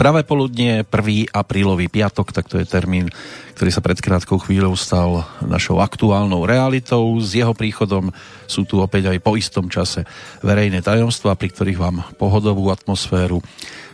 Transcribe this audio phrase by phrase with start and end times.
[0.00, 1.28] Pravé poludnie, 1.
[1.28, 3.12] aprílový piatok, tak to je termín,
[3.52, 7.04] ktorý sa pred krátkou chvíľou stal našou aktuálnou realitou.
[7.20, 8.08] S jeho príchodom
[8.48, 10.08] sú tu opäť aj po istom čase
[10.40, 13.44] verejné tajomstvá, pri ktorých vám pohodovú atmosféru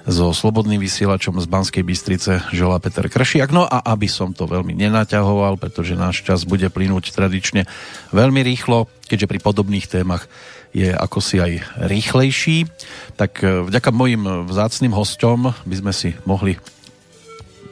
[0.06, 3.50] so slobodným vysielačom z Banskej Bystrice želá Peter Kršiak.
[3.50, 7.66] No a aby som to veľmi nenaťahoval, pretože náš čas bude plynúť tradične
[8.14, 10.30] veľmi rýchlo, keďže pri podobných témach
[10.76, 12.68] je ako si aj rýchlejší.
[13.16, 16.60] Tak e, vďaka mojim vzácným hostom by sme si mohli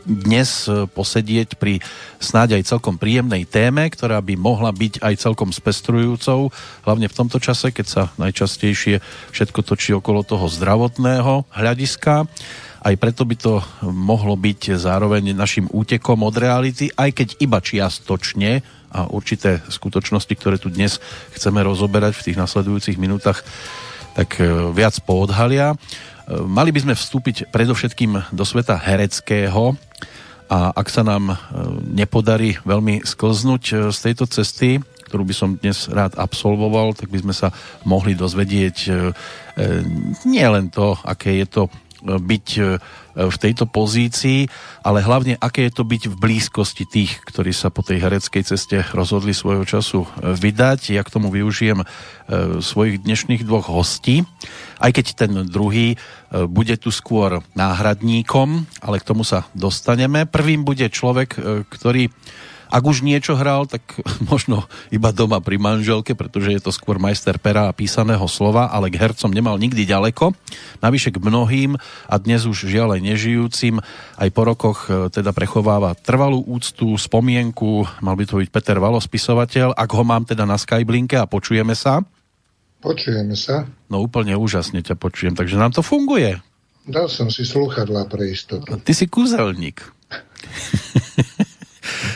[0.05, 1.81] dnes e, posedieť pri
[2.21, 6.53] snáď aj celkom príjemnej téme, ktorá by mohla byť aj celkom spestrujúcou,
[6.85, 9.01] hlavne v tomto čase, keď sa najčastejšie
[9.33, 12.25] všetko točí okolo toho zdravotného hľadiska.
[12.85, 18.61] Aj preto by to mohlo byť zároveň našim útekom od reality, aj keď iba čiastočne,
[18.95, 21.03] a určité skutočnosti, ktoré tu dnes
[21.35, 23.43] chceme rozoberať v tých nasledujúcich minútach,
[24.15, 25.75] tak e, viac poodhalia.
[25.75, 25.77] E,
[26.47, 29.75] mali by sme vstúpiť predovšetkým do sveta hereckého
[30.47, 31.37] a ak sa nám e,
[31.91, 34.79] nepodarí veľmi sklznúť z tejto cesty,
[35.11, 37.51] ktorú by som dnes rád absolvoval, tak by sme sa
[37.83, 38.77] mohli dozvedieť
[40.27, 41.63] nie len to, aké je to
[42.05, 42.47] byť
[43.15, 44.51] v tejto pozícii,
[44.83, 48.83] ale hlavne aké je to byť v blízkosti tých, ktorí sa po tej hereckej ceste
[48.91, 50.91] rozhodli svojho času e, vydať.
[50.91, 51.87] Ja k tomu využijem e,
[52.59, 54.27] svojich dnešných dvoch hostí,
[54.83, 55.97] aj keď ten druhý e,
[56.51, 60.27] bude tu skôr náhradníkom, ale k tomu sa dostaneme.
[60.27, 61.39] Prvým bude človek,
[61.71, 62.11] ktorý
[62.71, 63.83] ak už niečo hral, tak
[64.31, 68.89] možno iba doma pri manželke, pretože je to skôr majster pera a písaného slova, ale
[68.93, 70.33] k hercom nemal nikdy ďaleko.
[70.81, 71.77] Navyše k mnohým
[72.09, 73.81] a dnes už žiaľ aj nežijúcim
[74.21, 77.87] aj po rokoch e, teda prechováva trvalú úctu, spomienku.
[78.01, 79.75] Mal by to byť Peter Valo, spisovateľ.
[79.75, 82.05] Ak ho mám teda na Skyblinke a počujeme sa.
[82.85, 83.65] Počujeme sa.
[83.89, 86.37] No úplne úžasne ťa počujem, takže nám to funguje.
[86.85, 88.77] Dal som si slúchadla pre istotu.
[88.77, 89.81] Ty si kúzelník.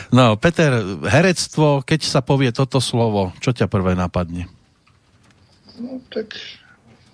[0.09, 4.49] No, Peter, herectvo, keď sa povie toto slovo, čo ťa prvé napadne?
[5.79, 6.33] No, tak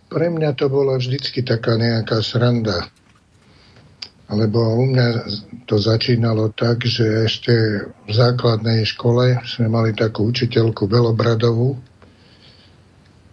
[0.10, 2.88] pre mňa to bola vždycky taká nejaká sranda.
[4.26, 5.08] Lebo u mňa
[5.70, 7.54] to začínalo tak, že ešte
[8.10, 11.78] v základnej škole sme mali takú učiteľku Belobradovú.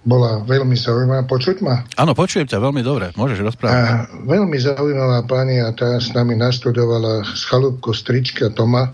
[0.03, 1.25] Bola veľmi zaujímavá.
[1.25, 1.87] Počuť ma?
[1.97, 3.15] Áno, počujem ťa veľmi dobre.
[3.15, 3.72] Môžeš rozprávať.
[3.72, 3.87] A
[4.27, 8.93] veľmi zaujímavá pani a tá s nami nastudovala z chalúbku strička Toma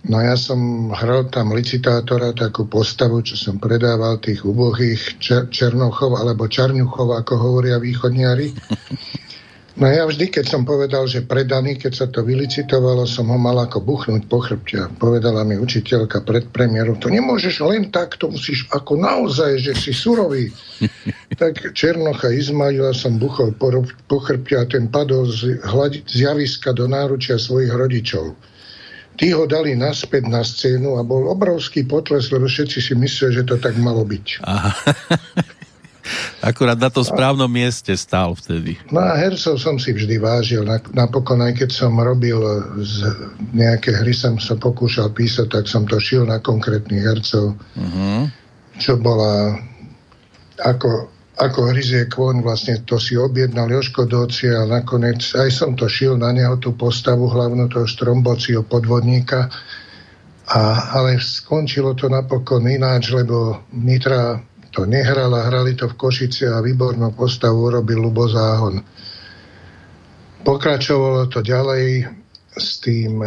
[0.00, 6.16] No ja som hral tam licitátora, takú postavu, čo som predával tých ubohých čer- černochov
[6.16, 8.56] alebo čarňuchov, ako hovoria východniari.
[9.80, 13.56] No ja vždy, keď som povedal, že predaný, keď sa to vylicitovalo, som ho mal
[13.64, 14.88] ako buchnúť po chrbte.
[15.00, 19.92] Povedala mi učiteľka pred premiérou, to nemôžeš len tak, to musíš ako naozaj, že si
[19.96, 20.52] surový.
[21.40, 23.72] tak Černocha Izmaila som buchol po,
[24.04, 28.36] po chrbte a ten padol z, hľad, z javiska do náručia svojich rodičov.
[29.20, 33.44] Tí ho dali naspäť na scénu a bol obrovský potles, lebo všetci si mysleli, že
[33.44, 34.26] to tak malo byť.
[34.48, 34.72] Aha.
[36.50, 37.52] Akurát na tom správnom a...
[37.52, 38.80] mieste stál vtedy.
[38.88, 40.64] No a hercov som si vždy vážil.
[40.96, 42.40] Napokon aj keď som robil
[42.80, 43.12] z
[43.52, 47.60] nejaké hry, som sa pokúšal písať, tak som to šil na konkrétnych hercov.
[47.76, 48.24] Uh-huh.
[48.80, 49.60] Čo bola
[50.64, 55.88] ako ako hryzie kvoň, vlastne to si objednal Joško Doci a nakoniec aj som to
[55.88, 59.48] šil na neho tú postavu hlavnú toho Štrombociho podvodníka.
[60.50, 60.60] A,
[61.00, 64.36] ale skončilo to napokon ináč, lebo Nitra
[64.68, 68.84] to nehrala, hrali to v Košice a výbornú postavu urobil Lubo Záhon.
[70.44, 72.04] Pokračovalo to ďalej
[72.52, 73.22] s tým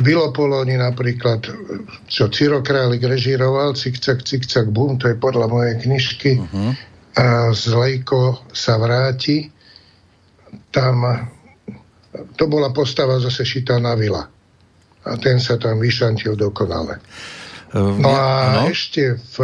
[0.00, 1.44] Bilopolóni napríklad,
[2.08, 6.72] čo Ciro Králik režíroval, Cikcak, Cikcak, Bum, to je podľa mojej knižky, uh-huh.
[7.20, 9.52] a z Lejko sa vráti.
[10.72, 11.04] Tam
[12.36, 14.24] to bola postava zase šitá na vila.
[15.02, 17.00] A ten sa tam vyšantil dokonale.
[17.72, 18.24] Uh, no a
[18.62, 18.68] no?
[18.68, 19.36] ešte v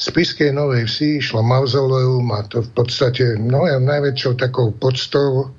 [0.00, 5.52] Spiskej Novej Vsi išlo mauzoleum a to v podstate no, najväčšou takou podstou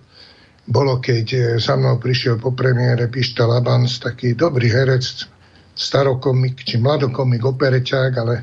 [0.71, 5.27] bolo, keď e, za mnou prišiel po premiére Pišta Labans, taký dobrý herec,
[5.75, 8.35] starokomik, či mladokomik, opereťák, ale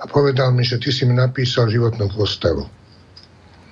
[0.00, 2.64] a povedal mi, že ty si mi napísal životnú postavu.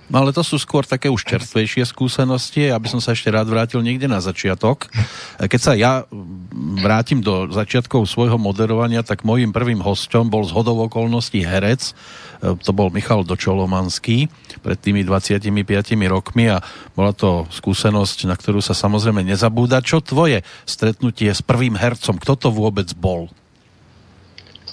[0.09, 3.85] No ale to sú skôr také už čerstvejšie skúsenosti, aby som sa ešte rád vrátil
[3.85, 4.89] niekde na začiatok.
[5.37, 6.09] Keď sa ja
[6.81, 11.93] vrátim do začiatkov svojho moderovania, tak môjim prvým hostom bol z hodov okolností herec,
[12.41, 14.33] e, to bol Michal Dočolomanský
[14.65, 15.45] pred tými 25
[16.09, 16.65] rokmi a
[16.97, 19.85] bola to skúsenosť, na ktorú sa samozrejme nezabúda.
[19.85, 22.17] Čo tvoje stretnutie s prvým hercom?
[22.17, 23.29] Kto to vôbec bol?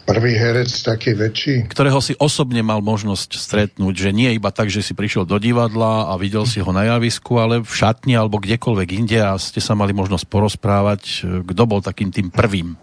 [0.05, 1.65] Prvý herec taký väčší.
[1.65, 6.13] Ktorého si osobne mal možnosť stretnúť, že nie iba tak, že si prišiel do divadla
[6.13, 9.73] a videl si ho na javisku, ale v šatni alebo kdekoľvek inde a ste sa
[9.73, 11.25] mali možnosť porozprávať.
[11.41, 12.77] Kto bol takým tým prvým?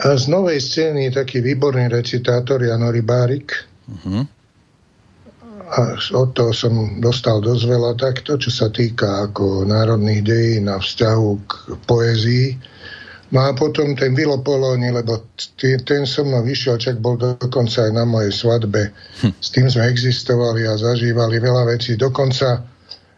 [0.00, 3.52] A z novej scény taký výborný recitátor Jano Rybárik.
[3.92, 4.24] Uh-huh.
[5.66, 10.80] A od toho som dostal dosť veľa takto, čo sa týka ako národných dejín a
[10.80, 11.52] vzťahu k
[11.84, 12.75] poézii
[13.34, 15.18] No a potom ten Vilo Poloni, lebo
[15.58, 18.94] tý, ten so mnou vyšiel, čak bol dokonca aj na mojej svadbe.
[19.22, 19.32] Hm.
[19.42, 21.98] S tým sme existovali a zažívali veľa vecí.
[21.98, 22.62] Dokonca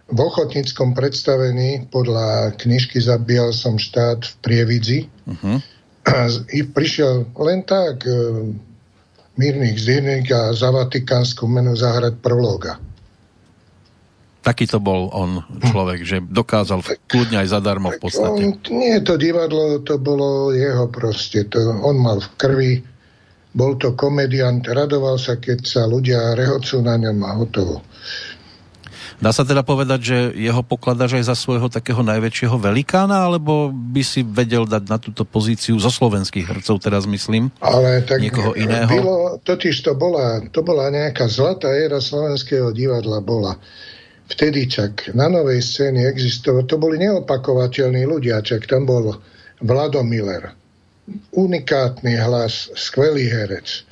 [0.08, 4.98] v ochotníckom predstavení podľa knižky Zabíjal som štát v Prievidzi.
[5.28, 5.60] Uh-huh.
[6.08, 8.16] A i prišiel len tak e,
[9.36, 12.80] mírnych zdiernik a za Vatikánsku menu zahrať prologa
[14.48, 18.40] taký to bol on človek, že dokázal kľudne aj zadarmo v podstate.
[18.48, 21.44] On, nie, to divadlo, to bolo jeho proste.
[21.52, 22.72] To, on mal v krvi,
[23.52, 27.84] bol to komediant, radoval sa, keď sa ľudia rehocú na ňom a hotovo.
[29.18, 34.02] Dá sa teda povedať, že jeho pokladáš aj za svojho takého najväčšieho velikána, alebo by
[34.06, 38.86] si vedel dať na túto pozíciu zo slovenských hercov, teraz myslím, Ale tak niekoho iného?
[38.86, 43.58] Bylo, totiž to bola, to bola nejaká zlatá éra slovenského divadla bola
[44.28, 49.16] vtedy čak na novej scéne existovalo, to boli neopakovateľní ľudia, čak tam bol
[49.64, 50.54] Vlado Miller,
[51.34, 53.88] unikátny hlas, skvelý herec.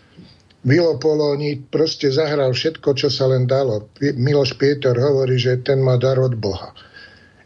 [0.66, 3.86] Vilo Poloni proste zahral všetko, čo sa len dalo.
[4.02, 6.74] Miloš Pieter hovorí, že ten má dar od Boha.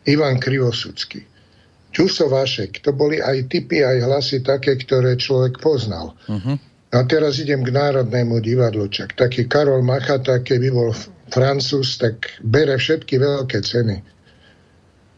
[0.08, 1.28] Ivan Krivosudský.
[1.92, 2.80] Čuso Vašek.
[2.80, 6.16] To boli aj typy, aj hlasy také, ktoré človek poznal.
[6.32, 6.56] Uh-huh.
[6.90, 8.88] A teraz idem k Národnému divadlu.
[8.88, 10.96] Čak taký Karol Machata, keby bol
[11.30, 14.02] Francúz, tak bere všetky veľké ceny.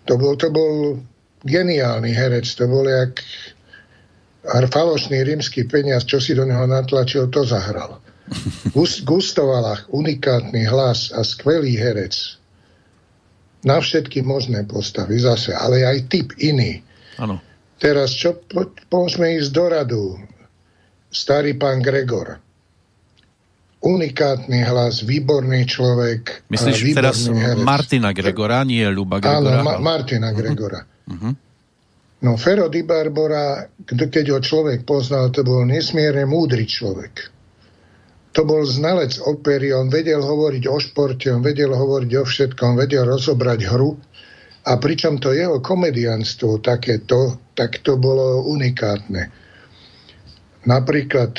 [0.07, 1.01] To bol, to bol
[1.49, 3.25] geniálny herec, to bol jak
[4.45, 7.99] falošný rímsky peniaz, čo si do neho natlačil, to zahral.
[9.09, 12.39] Gustovalach, unikátny hlas a skvelý herec.
[13.63, 16.83] Na všetky možné postavy zase, ale aj typ iný.
[17.23, 17.39] Ano.
[17.79, 20.05] Teraz čo, po, poďme ísť do radu.
[21.15, 22.43] Starý pán Gregor
[23.83, 26.47] unikátny hlas, výborný človek.
[26.49, 27.67] Myslíš výborný teraz herec.
[27.67, 29.59] Martina Gregora, nie Luba Gregora?
[29.59, 30.39] Áno, Ma- Martina uh-huh.
[30.39, 30.81] Gregora.
[31.11, 31.35] Uh-huh.
[32.23, 37.35] No Fero Di Barbora, keď ho človek poznal, to bol nesmierne múdry človek.
[38.33, 43.05] To bol znalec opery, on vedel hovoriť o športe, on vedel hovoriť o všetkom, vedel
[43.05, 43.99] rozobrať hru
[44.63, 49.29] a pričom to jeho komedianstvo takéto, tak to bolo unikátne.
[50.63, 51.35] Napríklad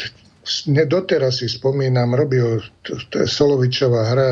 [0.87, 4.31] doteraz si spomínam, robil, to, to je Solovičová hra,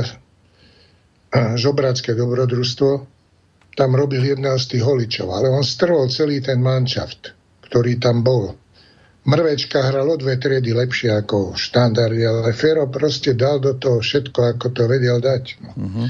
[1.31, 3.07] Žobrácké dobrodružstvo,
[3.79, 7.31] tam robil jedného z tých holičov, ale on strhol celý ten manšaft,
[7.71, 8.59] ktorý tam bol.
[9.23, 14.57] Mrvečka hral o dve triedy lepšie ako štandardy, ale Fero proste dal do toho všetko,
[14.57, 15.43] ako to vedel dať.
[15.62, 15.71] No.
[15.77, 16.07] Uh-huh.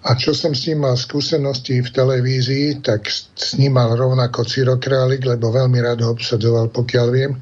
[0.00, 4.76] A čo som s ním mal skúsenosti v televízii, tak s ním mal rovnako Ciro
[4.80, 7.32] Králik, lebo veľmi rád ho obsadzoval, pokiaľ viem.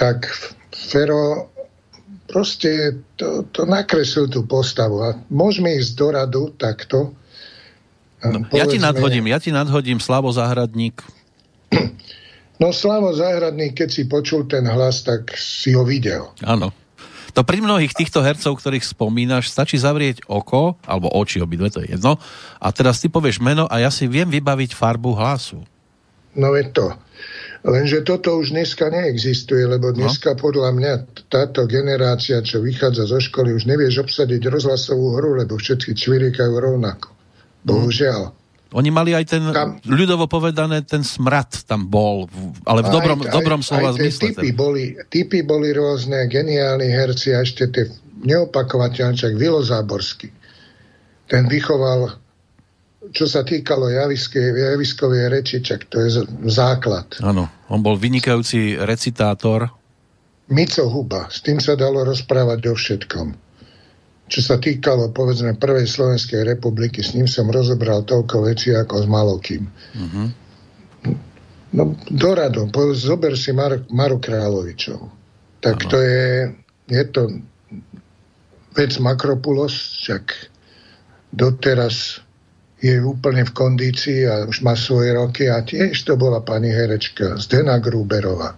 [0.00, 0.24] Tak
[0.72, 1.52] Fero
[2.30, 5.02] proste to, to nakreslil tú postavu.
[5.02, 7.12] A môžeme ísť do radu takto.
[8.22, 11.02] No, povedzme, ja ti nadhodím, ja ti nadhodím Slavo Zahradník.
[12.60, 16.28] No Slavo Zahradník, keď si počul ten hlas, tak si ho videl.
[16.44, 16.72] Áno.
[17.32, 21.96] To pri mnohých týchto hercov, ktorých spomínaš, stačí zavrieť oko, alebo oči, obidve, to je
[21.96, 22.18] jedno.
[22.58, 25.62] A teraz ty povieš meno a ja si viem vybaviť farbu hlasu.
[26.34, 26.92] No je to.
[27.60, 30.00] Lenže toto už dneska neexistuje, lebo no.
[30.00, 30.92] dneska podľa mňa
[31.28, 37.12] táto generácia, čo vychádza zo školy, už nevieš obsadiť rozhlasovú hru, lebo všetci čvirikajú rovnako.
[37.60, 38.32] Bohužiaľ.
[38.70, 42.30] Oni mali aj ten, tam, ľudovo povedané, ten smrad tam bol,
[42.62, 44.30] ale v dobrom, aj, dobrom slova aj zmysle.
[44.30, 47.90] Typy boli, typy boli rôzne, geniálni herci a ešte tie
[48.22, 50.30] neopakovateľné, čak Vilo Záborský.
[51.26, 52.14] Ten vychoval
[53.08, 56.20] čo sa týkalo javiskovej reči, čak to je
[56.52, 57.08] základ.
[57.24, 59.72] Áno, on bol vynikajúci recitátor.
[60.52, 63.28] Mico Huba, s tým sa dalo rozprávať o všetkom.
[64.30, 69.06] Čo sa týkalo, povedzme, prvej Slovenskej republiky, s ním som rozobral toľko vecí ako s
[69.10, 69.62] Malokým.
[69.96, 70.26] Uh-huh.
[71.70, 75.00] No, doradom, zober si Mar- Maru Královičov.
[75.62, 75.90] Tak ano.
[75.90, 76.26] to je,
[76.90, 77.22] je to
[78.74, 80.50] vec Makropulos, však
[81.34, 82.22] doteraz
[82.80, 87.36] je úplne v kondícii a už má svoje roky a tiež to bola pani herečka
[87.36, 88.56] Zdena Gruberová.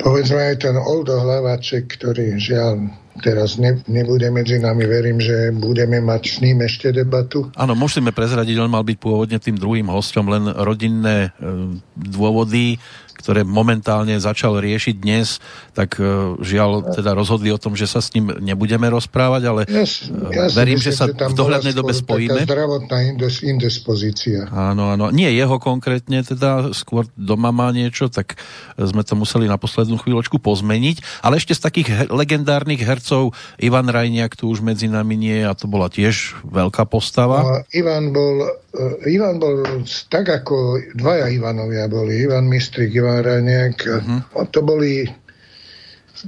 [0.00, 2.88] Povedzme aj ten Oldo Hlavaček, ktorý žiaľ
[3.20, 7.52] teraz ne, nebude medzi nami, verím, že budeme mať s ním ešte debatu.
[7.60, 12.80] Áno, musíme prezradiť, on mal byť pôvodne tým druhým hostom, len rodinné e, dôvody,
[13.22, 15.38] ktoré momentálne začal riešiť dnes,
[15.72, 19.86] tak e, žiaľ teda rozhodli o tom, že sa s ním nebudeme rozprávať, ale ja,
[19.86, 22.42] ja verím, myslím, že sa že v dohľadnej dobe spojíme.
[22.42, 22.98] zdravotná
[23.46, 24.50] indispozícia.
[24.50, 25.14] Áno, áno.
[25.14, 28.34] Nie jeho konkrétne, teda skôr doma má niečo, tak
[28.74, 31.22] sme to museli na poslednú chvíľočku pozmeniť.
[31.22, 35.54] Ale ešte z takých he- legendárnych hercov Ivan Rajniak tu už medzi nami nie a
[35.54, 37.44] to bola tiež veľká postava.
[37.44, 38.61] No, Ivan bol,
[39.04, 43.76] Ivan bol tak ako dvaja Ivanovia boli, Ivan Mistrik, Ivan Rajniak.
[43.84, 44.48] Uh-huh.
[44.48, 45.04] To boli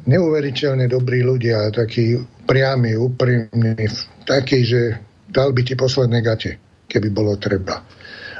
[0.05, 3.89] neuveriteľne dobrí ľudia, takí priami, úprimní,
[4.29, 5.01] takí, že
[5.33, 6.61] dal by ti posledné gate,
[6.91, 7.81] keby bolo treba.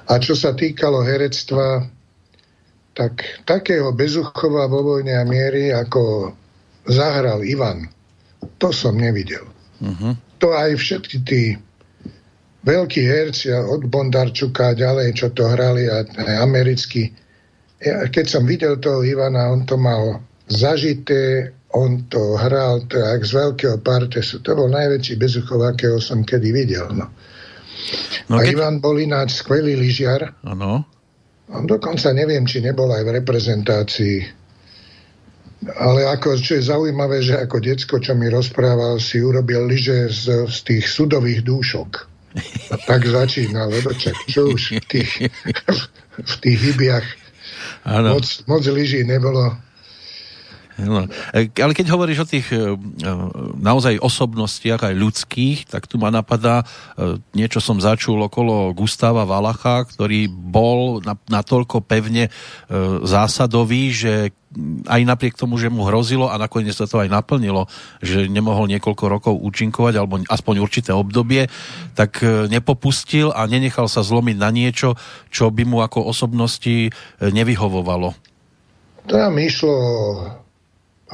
[0.05, 1.89] A čo sa týkalo herectva,
[2.93, 6.35] tak takého bezuchova vo vojne a miery, ako
[6.85, 7.89] zahral Ivan,
[8.61, 9.49] to som nevidel.
[9.81, 10.13] Uh-huh.
[10.45, 11.57] To aj všetky tí
[12.65, 17.13] veľkí herci od Bondarčuka a ďalej, čo to hrali, a aj americkí.
[17.85, 23.33] Ja, keď som videl toho Ivana, on to mal zažité, on to hral tak z
[23.35, 24.41] veľkého partesu.
[24.41, 26.89] To bol najväčší bezuchov, akého som kedy videl.
[26.95, 27.13] No.
[28.31, 28.57] No, a keď...
[28.57, 30.33] Ivan bol ináč skvelý lyžiar.
[30.47, 30.87] Ano.
[31.53, 34.19] On dokonca neviem, či nebol aj v reprezentácii.
[35.77, 40.25] Ale ako, čo je zaujímavé, že ako decko, čo mi rozprával, si urobil lyže z,
[40.49, 42.14] z tých sudových dúšok.
[42.71, 45.13] A tak začínal, lebo čak, čo už v tých,
[46.19, 47.07] v tých hybiach
[47.87, 49.55] moc, moc lyží nebolo.
[50.75, 51.07] No.
[51.35, 52.63] Ale keď hovoríš o tých e, e,
[53.63, 56.67] naozaj osobnostiach aj ľudských, tak tu ma napadá,
[57.31, 60.99] niečo som začul okolo Gustava Valacha, ktorý bol
[61.31, 62.31] natoľko pevne
[63.03, 64.13] zásadový, že
[64.87, 67.67] aj napriek tomu, že mu hrozilo a nakoniec sa to aj naplnilo,
[67.99, 71.51] že nemohol niekoľko rokov účinkovať alebo aspoň určité obdobie,
[71.99, 74.95] tak nepopustil a nenechal sa zlomiť na niečo,
[75.31, 78.15] čo by mu ako osobnosti nevyhovovalo.
[79.11, 79.75] Tam išlo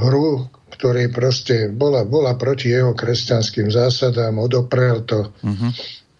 [0.00, 5.70] hru, ktorej proste bola, bola proti jeho kresťanským zásadám, odoprel to, uh-huh.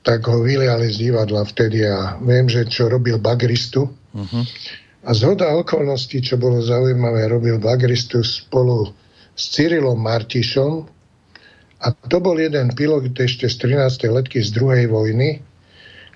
[0.05, 3.89] tak ho vyliali z divadla vtedy a viem, že čo robil Bagristu.
[3.89, 4.45] Uh-huh.
[5.01, 8.93] A zhoda okolností, čo bolo zaujímavé, robil Bagristu spolu
[9.33, 11.01] s Cyrilom Martišom
[11.81, 14.13] a to bol jeden pilot ešte z 13.
[14.13, 15.41] letky z druhej vojny,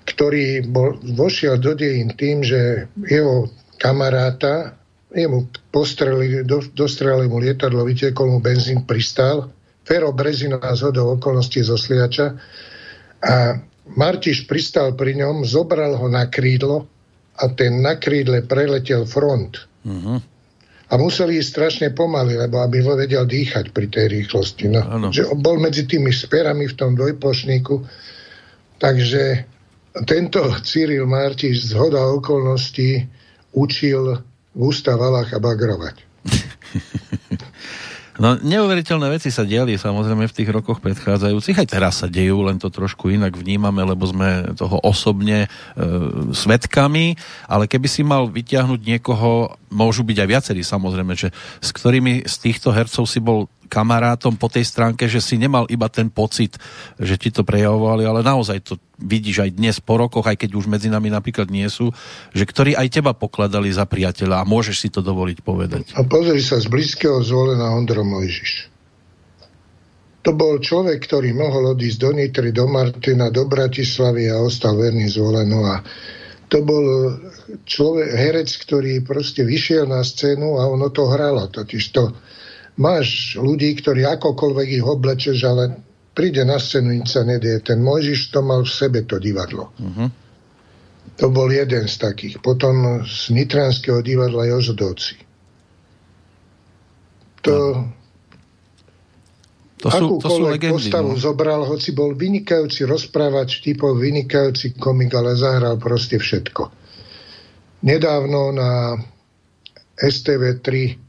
[0.05, 3.49] ktorý bol, vošiel do dejín tým, že jeho
[3.81, 4.77] kamaráta
[5.15, 9.49] jemu postreli, do, dostrelili mu lietadlo, vytiekol mu benzín, pristál.
[9.85, 12.35] Fero Brezina z hodou okolností zo Sliača
[13.21, 13.33] a
[13.85, 16.89] Martiš pristal pri ňom, zobral ho na krídlo
[17.37, 19.61] a ten na krídle preletel front.
[19.85, 20.17] Uh-huh.
[20.89, 24.73] A museli ísť strašne pomaly, lebo aby vedel dýchať pri tej rýchlosti.
[24.73, 25.13] No.
[25.13, 27.75] Že bol medzi tými sperami v tom dvojplošníku.
[28.81, 29.23] Takže
[30.09, 33.05] tento Cyril Martiš z hoda okolností
[33.53, 34.17] učil
[34.55, 35.95] Ústa Valacha bagrovať.
[38.15, 41.59] No, neuveriteľné veci sa diali samozrejme v tých rokoch predchádzajúcich.
[41.59, 45.47] Aj teraz sa dejú, len to trošku inak vnímame, lebo sme toho osobne e,
[46.31, 47.19] svetkami.
[47.43, 52.35] Ale keby si mal vyťahnuť niekoho, môžu byť aj viacerí samozrejme, že s ktorými z
[52.39, 56.57] týchto hercov si bol kamarátom po tej stránke, že si nemal iba ten pocit,
[57.01, 60.65] že ti to prejavovali, ale naozaj to vidíš aj dnes po rokoch, aj keď už
[60.71, 61.91] medzi nami napríklad nie sú,
[62.31, 65.83] že ktorí aj teba pokladali za priateľa a môžeš si to dovoliť povedať.
[65.99, 68.71] A pozri sa, z blízkeho zvolená Ondro Mojžiš.
[70.25, 75.05] To bol človek, ktorý mohol odísť do Nitry, do Martina, do Bratislavy a ostal verný
[75.05, 75.85] zvolenu a
[76.49, 76.85] to bol
[77.65, 81.49] človek, herec, ktorý proste vyšiel na scénu a ono to hralo.
[81.49, 82.13] Totiž to,
[82.75, 85.63] máš ľudí, ktorí akokoľvek ich oblečeš, ale
[86.15, 87.59] príde na scénu, nič sa nedie.
[87.59, 89.71] Ten Mojžiš to mal v sebe, to divadlo.
[89.75, 90.07] Uh-huh.
[91.19, 92.43] To bol jeden z takých.
[92.43, 95.15] Potom z Nitranského divadla Jožodovci.
[97.47, 97.55] To...
[99.85, 101.19] To sú, to sú legendy, postavu no.
[101.19, 106.73] zobral, hoci bol vynikajúci rozprávač, typov vynikajúci komik, ale zahral proste všetko.
[107.85, 108.97] Nedávno na
[109.99, 111.04] STV3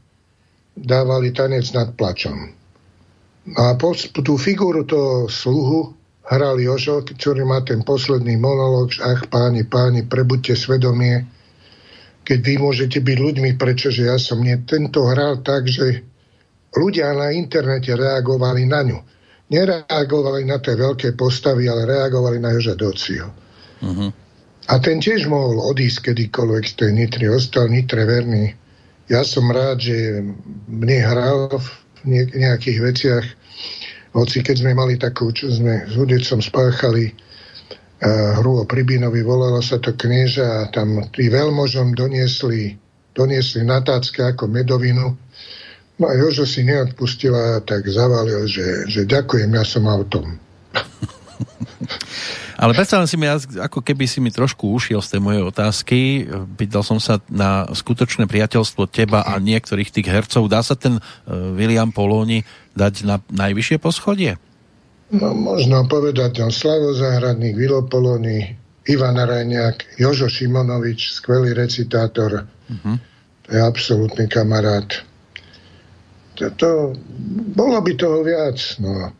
[0.77, 2.53] dávali tanec nad plačom.
[3.57, 3.73] A
[4.21, 5.95] tú figúru toho sluhu
[6.27, 11.23] hral Jožo, ktorý má ten posledný monológ, ach páni, páni, prebuďte svedomie,
[12.27, 14.59] keď vy môžete byť ľuďmi, prečože ja som nie.
[14.67, 16.03] Tento hral tak, že
[16.75, 18.99] ľudia na internete reagovali na ňu.
[19.47, 23.31] Nereagovali na tie veľké postavy, ale reagovali na Joža Docio.
[23.79, 24.11] Uh-huh.
[24.67, 28.66] A ten tiež mohol odísť kedykoľvek z tej Nitry, ostal Nitre verný
[29.07, 30.23] ja som rád, že
[30.67, 31.67] mne hral v
[32.35, 33.25] nejakých veciach,
[34.15, 39.63] hoci keď sme mali takú, čo sme s Hudecom spáchali uh, hru o Pribinovi, volalo
[39.63, 42.75] sa to Knieža a tam tí veľmožom doniesli
[43.17, 45.17] doniesli na tácke ako medovinu.
[45.97, 50.37] No a Jožo si neodpustila, tak zavalil, že, že ďakujem, ja som autom.
[52.57, 56.25] Ale predsa si mi, ako keby si mi trošku ušiel z tej mojej otázky.
[56.57, 60.49] Pýtal som sa na skutočné priateľstvo teba a niektorých tých hercov.
[60.49, 61.01] Dá sa ten e,
[61.53, 62.41] William Polóni
[62.73, 64.41] dať na najvyššie poschodie?
[65.13, 68.57] No, možno povedať, on Slavo Zahradník, Vilo Polóni,
[68.89, 72.43] Ivan Rajňák, Jožo Šimonovič, skvelý recitátor.
[72.67, 72.97] Uh-huh.
[73.45, 75.05] To je absolútny kamarát.
[76.41, 76.69] To, to,
[77.53, 78.57] bolo by toho viac.
[78.81, 79.13] No.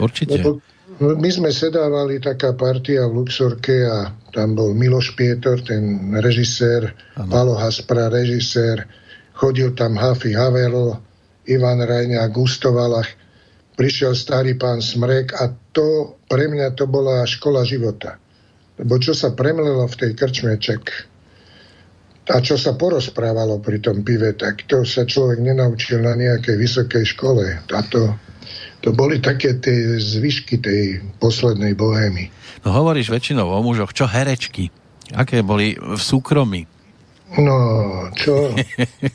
[0.00, 0.40] Určite.
[0.40, 0.62] Lebo
[1.00, 7.30] my sme sedávali taká partia v Luxorke a tam bol Miloš Pietor, ten režisér, ano.
[7.32, 8.84] Palo Haspra, režisér,
[9.32, 11.00] chodil tam Hafi Havelo,
[11.48, 13.08] Ivan Rajňa, Gustovalach,
[13.80, 18.20] prišiel starý pán Smrek a to pre mňa to bola škola života.
[18.76, 21.14] Lebo čo sa premlelo v tej krčme ček
[22.24, 27.04] a čo sa porozprávalo pri tom pive, tak to sa človek nenaučil na nejakej vysokej
[27.04, 27.44] škole.
[27.60, 28.16] A to,
[28.84, 32.28] to boli také tie zvyšky tej poslednej bohémy.
[32.68, 33.96] No hovoríš väčšinou o mužoch.
[33.96, 34.68] Čo herečky?
[35.16, 36.68] Aké boli v súkromí?
[37.40, 37.56] No,
[38.12, 38.52] čo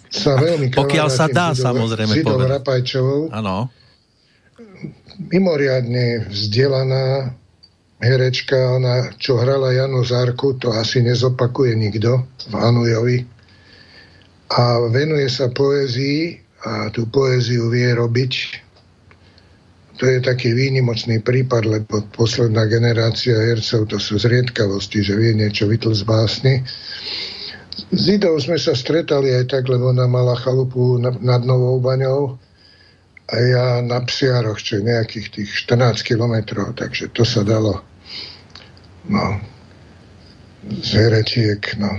[0.10, 2.14] sa veľmi Pokiaľ sa dá, Zidov, samozrejme.
[2.18, 3.30] Zidov Rapajčovou.
[3.30, 3.70] Áno.
[5.30, 7.38] Mimoriadne vzdelaná
[8.02, 13.18] herečka, ona, čo hrala Janu Zárku, to asi nezopakuje nikto v Anujovi.
[14.50, 18.34] A venuje sa poézii a tú poéziu vie robiť
[20.00, 25.68] to je taký výnimočný prípad, lebo posledná generácia hercov to sú zriedkavosti, že vie niečo
[25.68, 26.54] vytl z básny.
[27.92, 32.40] S Idou sme sa stretali aj tak, lebo ona mala chalupu nad Novou baňou
[33.28, 37.84] a ja na Psiaroch, čo je nejakých tých 14 kilometrov, takže to sa dalo
[39.12, 39.36] no,
[40.80, 41.60] z herečiek.
[41.76, 41.92] No.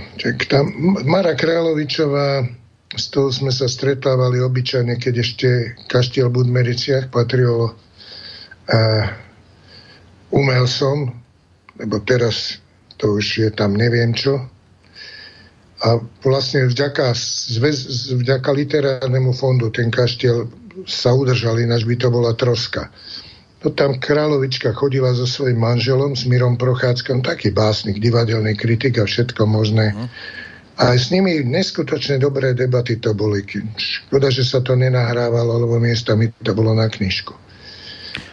[0.49, 0.73] Tam,
[1.05, 2.49] Mara Královičová,
[2.97, 5.47] z toho sme sa stretávali obyčajne, keď ešte
[5.85, 7.77] kaštiel Budmericiach patrilo
[8.71, 8.79] a
[10.31, 11.11] umel som,
[11.75, 12.63] lebo teraz
[12.95, 14.39] to už je tam neviem čo.
[15.81, 17.11] A vlastne vďaka,
[18.21, 20.45] vďaka literárnemu fondu ten kaštiel
[20.85, 22.93] sa udržal, ináč by to bola troska.
[23.61, 29.05] No tam kráľovička chodila so svojím manželom, s Mirom Prochádzkom, taký básnik, divadelný kritik a
[29.05, 29.93] všetko možné.
[29.93, 30.09] Uh-huh.
[30.81, 33.45] A s nimi neskutočne dobré debaty to boli.
[33.77, 37.37] Škoda, že sa to nenahrávalo, lebo miestami to bolo na knižku.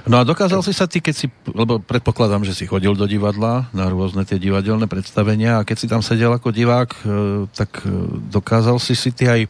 [0.08, 3.68] No a dokázal si sa ty, keď si, lebo predpokladám, že si chodil do divadla
[3.76, 7.00] na rôzne tie divadelné predstavenia a keď si tam sedel ako divák, e,
[7.52, 7.92] tak e,
[8.32, 9.48] dokázal si si ty aj e,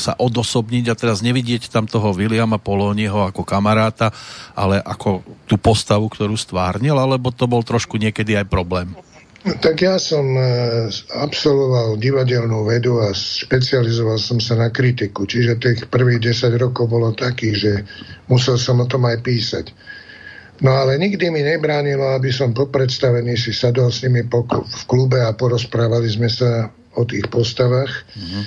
[0.00, 4.08] sa odosobniť a teraz nevidieť tam toho Williama Polónieho ako kamaráta,
[4.56, 8.96] ale ako tú postavu, ktorú stvárnil, alebo to bol trošku niekedy aj problém?
[9.44, 10.34] Tak ja som
[11.14, 17.14] absolvoval divadelnú vedu a špecializoval som sa na kritiku, čiže tých prvých 10 rokov bolo
[17.14, 17.72] takých, že
[18.26, 19.66] musel som o tom aj písať.
[20.58, 24.82] No ale nikdy mi nebránilo, aby som po predstavení si sadol s nimi po, v
[24.90, 26.66] klube a porozprávali sme sa
[26.98, 28.42] o tých postavách, mm-hmm.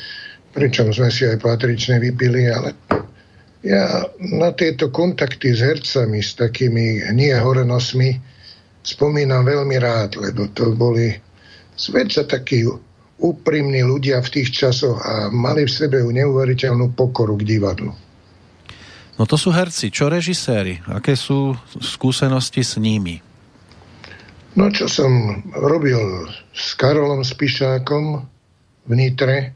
[0.52, 2.76] pričom sme si aj patrične vypili, ale
[3.64, 8.20] ja na tieto kontakty s hercami, s takými nie horenosmi,
[8.84, 11.16] spomínam veľmi rád, lebo to boli
[11.80, 12.68] zväčša takí
[13.22, 17.94] úprimní ľudia v tých časoch a mali v sebe neuveriteľnú pokoru k divadlu.
[19.22, 19.94] No to sú herci.
[19.94, 20.82] Čo režiséri?
[20.90, 23.22] Aké sú skúsenosti s nimi?
[24.58, 28.26] No čo som robil s Karolom Spišákom
[28.90, 29.54] v Nitre,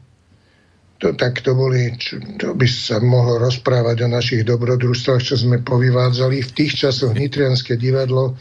[1.02, 5.58] to tak to boli, čo, to by sa mohlo rozprávať o našich dobrodružstvách, čo sme
[5.66, 6.46] povyvádzali.
[6.46, 8.38] V tých časoch Nitrianské divadlo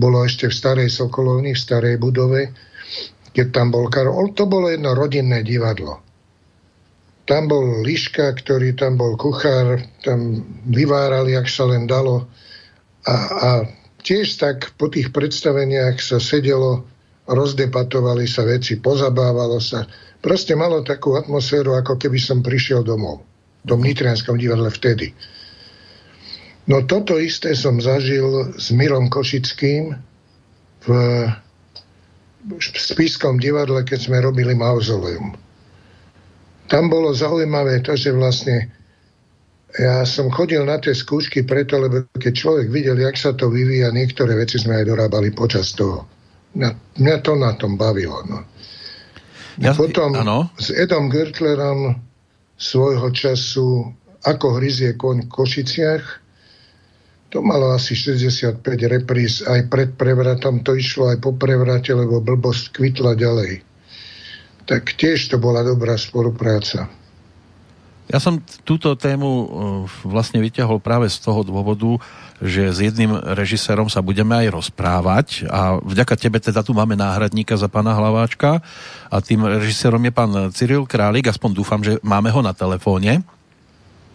[0.00, 2.56] bolo ešte v starej Sokolovni, v starej budove,
[3.36, 4.32] keď tam bol Karol.
[4.32, 6.03] To bolo jedno rodinné divadlo.
[7.24, 12.28] Tam bol Liška, ktorý tam bol kuchár, tam vyvárali, ak sa len dalo.
[13.08, 13.48] A, a
[14.04, 16.84] tiež tak po tých predstaveniach sa sedelo,
[17.24, 19.88] rozdepatovali sa veci, pozabávalo sa.
[20.20, 23.24] Proste malo takú atmosféru, ako keby som prišiel domov.
[23.64, 25.16] Tom Nitrianskom divadle vtedy.
[26.68, 29.96] No toto isté som zažil s Mirom Košickým
[30.84, 30.88] v,
[32.60, 35.43] Spiskom divadle, keď sme robili mauzoleum
[36.74, 38.66] tam bolo zaujímavé to, že vlastne
[39.78, 43.94] ja som chodil na tie skúšky preto, lebo keď človek videl, jak sa to vyvíja,
[43.94, 46.02] niektoré veci sme aj dorábali počas toho.
[46.58, 48.26] Mňa, to na tom bavilo.
[48.26, 48.42] No.
[49.62, 50.50] Ja, Potom ano.
[50.58, 51.94] s Edom Gertlerom
[52.58, 53.94] svojho času
[54.26, 56.04] Ako hryzie koň v Košiciach,
[57.28, 62.72] to malo asi 65 repríz, aj pred prevratom to išlo aj po prevrate, lebo blbosť
[62.72, 63.73] kvitla ďalej
[64.64, 66.88] tak tiež to bola dobrá spolupráca.
[68.04, 68.36] Ja som
[68.68, 69.46] túto tému e,
[70.04, 71.96] vlastne vyťahol práve z toho dôvodu,
[72.36, 77.56] že s jedným režisérom sa budeme aj rozprávať a vďaka tebe teda tu máme náhradníka
[77.56, 78.60] za pána Hlaváčka
[79.08, 83.24] a tým režisérom je pán Cyril Králik, aspoň dúfam, že máme ho na telefóne.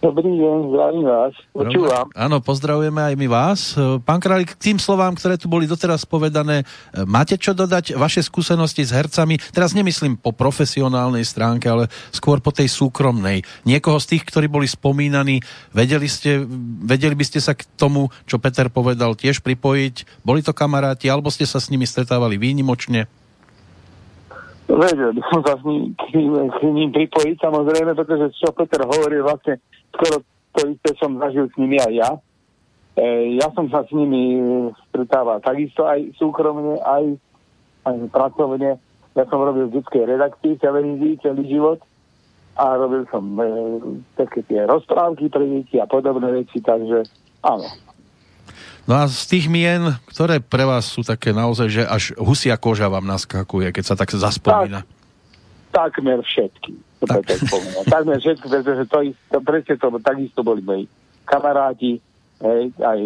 [0.00, 2.08] Dobrý deň, zdravím vás, počúvam.
[2.16, 3.60] Áno, pozdravujeme aj my vás.
[4.00, 6.64] Pán Králik, k tým slovám, ktoré tu boli doteraz povedané,
[7.04, 9.36] máte čo dodať vaše skúsenosti s hercami?
[9.52, 13.44] Teraz nemyslím po profesionálnej stránke, ale skôr po tej súkromnej.
[13.68, 15.44] Niekoho z tých, ktorí boli spomínaní,
[15.76, 16.48] vedeli, ste,
[16.80, 20.24] vedeli by ste sa k tomu, čo Peter povedal, tiež pripojiť?
[20.24, 23.04] Boli to kamaráti, alebo ste sa s nimi stretávali výnimočne?
[24.70, 28.86] Vedel by som sa s ním, k, ním, k ním pripojiť, samozrejme, pretože čo Peter
[28.86, 29.58] hovorí, vlastne
[29.90, 30.22] skoro
[30.54, 32.10] to isté som zažil s nimi aj ja.
[32.94, 34.38] E, ja som sa s nimi
[34.90, 37.18] stretával takisto aj súkromne, aj,
[37.86, 38.78] aj pracovne.
[39.18, 41.82] Ja som robil v detskej redakcii televízii celý život
[42.54, 43.46] a robil som e,
[44.14, 47.10] také tie rozprávky pre deti a podobné veci, takže
[47.42, 47.89] áno.
[48.88, 52.88] No a z tých mien, ktoré pre vás sú také naozaj, že až husia koža
[52.88, 54.82] vám naskakuje, keď sa tak zaspomína?
[55.70, 57.24] Tak, takmer všetky tak.
[57.88, 58.98] Takmer všetko, pretože to,
[59.32, 60.84] to, presne to, takisto boli moji
[61.24, 62.00] kamaráti,
[62.44, 63.00] hej, aj,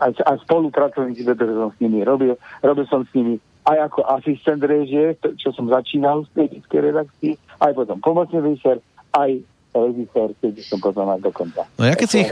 [0.00, 2.34] aj, aj spolupracovníci, pretože som s nimi robil.
[2.64, 7.72] Robil som s nimi aj ako asistent režie, čo som začínal v tej redakcii, aj
[7.78, 8.82] potom pomocný režisér,
[9.14, 9.38] aj
[9.72, 11.64] režisér, keď som potom aj dokonca.
[11.80, 12.30] No ja keď si, ich,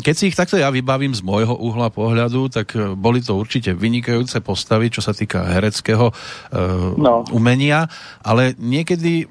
[0.00, 3.74] keď si ich takto ja vybavím z môjho uhla pohľadu, tak e, boli to určite
[3.74, 7.26] vynikajúce postavy, čo sa týka hereckého uh, no.
[7.34, 7.90] umenia,
[8.22, 9.26] ale niekedy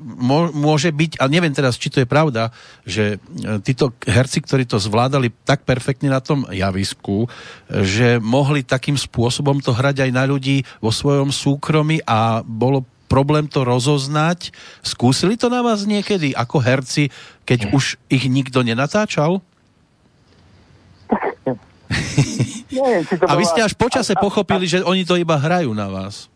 [0.54, 2.52] môže byť, a neviem teraz, či to je pravda,
[2.84, 7.26] že e, títo herci, ktorí to zvládali tak perfektne na tom javisku,
[7.72, 12.84] že mohli takým spôsobom to hrať aj na ľudí vo svojom súkromí a bolo
[13.14, 14.50] problém to rozoznať.
[14.82, 17.14] Skúsili to na vás niekedy ako herci,
[17.46, 19.38] keď už ich nikto nenatáčal?
[23.30, 26.34] a vy ste až počase pochopili, že oni to iba hrajú na vás.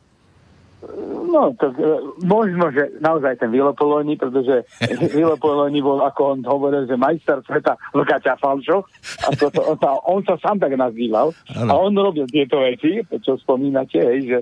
[1.27, 4.61] No, tak e, možno, že naozaj ten Vilopoloni, pretože
[5.17, 8.85] Vilopoloni bol, ako on hovoril, že majster sveta vlkaťa falšoch
[9.25, 11.69] a to, to, on, sa, on sa sám tak nazýval ano.
[11.69, 14.37] a on robil tieto veci, čo spomínate, hej, že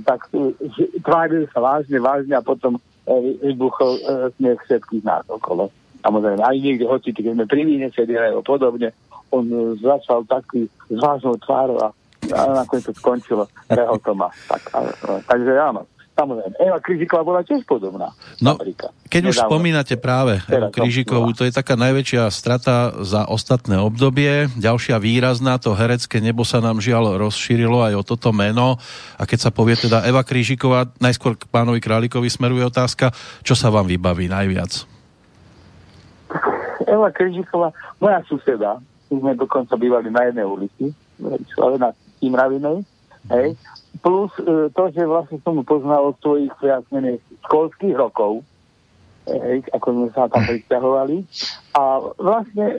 [0.00, 0.56] tak e,
[1.04, 2.80] tváril sa vážne, vážne a potom e,
[3.52, 4.02] vybuchol e,
[4.40, 5.68] smiech všetkých nás okolo.
[6.00, 8.96] Samozrejme, aj niekde, hoci keď sme pri víne sedeli a podobne,
[9.28, 11.88] on e, začal taký s vážnou tvárou a,
[12.32, 13.44] a nakoniec to skončilo
[13.76, 14.24] rehotom.
[14.48, 18.12] Tak, a, a, takže áno, Samozrejme, Eva Križiková bola tiež podobná.
[18.36, 18.60] No,
[19.08, 24.52] keď už spomínate práve Evu Križikovú, to je taká najväčšia strata za ostatné obdobie.
[24.60, 28.76] Ďalšia výrazná, to herecké nebo sa nám žiaľ rozšírilo aj o toto meno.
[29.16, 33.08] A keď sa povie teda Eva Križiková, najskôr k pánovi Králikovi smeruje otázka,
[33.40, 34.84] čo sa vám vybaví najviac?
[36.84, 40.92] Eva Križiková, moja suseda, my sme dokonca bývali na jednej ulici,
[41.80, 42.84] na Timravinej,
[43.32, 43.56] hej,
[44.02, 46.84] plus e, to, že vlastne som poznal od svojich viac
[47.46, 48.42] školských rokov,
[49.30, 51.22] e, ako sme sa tam pristahovali.
[51.78, 52.76] A vlastne e,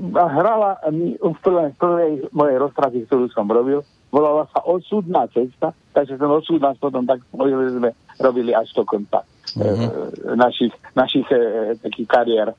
[0.00, 3.82] a hrala mi v prvej, prvej mojej rozprávy, ktorú som robil,
[4.14, 8.82] volala sa Osudná cesta, takže ten osud nás potom tak že sme robili až do
[8.86, 9.22] konca
[9.54, 9.88] mm-hmm.
[9.90, 12.56] e, našich, našich e, takých kariér e,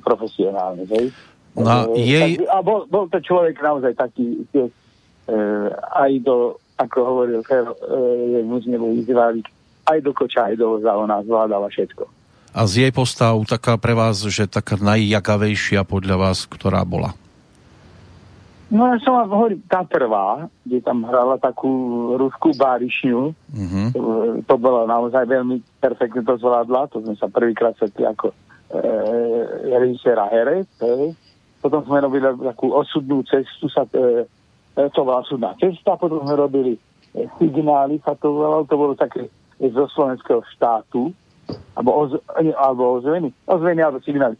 [0.00, 0.90] profesionálnych.
[0.92, 1.06] Hej?
[1.56, 2.30] No, e, jej...
[2.48, 5.36] a bol, bol to človek naozaj taký tiež e,
[5.96, 9.46] aj do ako hovoril Fer, e, Mužnevú Izraelík,
[9.86, 12.08] aj do koča, aj do voza, ona zvládala všetko.
[12.54, 17.18] A z jej postav taká pre vás, že taká najjakavejšia podľa vás, ktorá bola?
[18.74, 21.70] No ja som vám hovoril, tá prvá, kde tam hrala takú
[22.16, 23.86] ruskú bárišňu, mm-hmm.
[24.48, 28.36] to bolo naozaj veľmi perfektne to zvládla, to sme sa prvýkrát stretli ako e,
[29.68, 30.66] režisér a herec,
[31.60, 34.24] potom sme robili takú osudnú cestu, sa e,
[34.74, 36.74] to bola súdna cesta, potom sme robili
[37.14, 39.30] e, signály, sa to volalo, to bolo také
[39.62, 41.14] zo slovenského štátu,
[41.78, 42.10] alebo, oz,
[42.58, 44.34] alebo ozveny, ozveny alebo signály.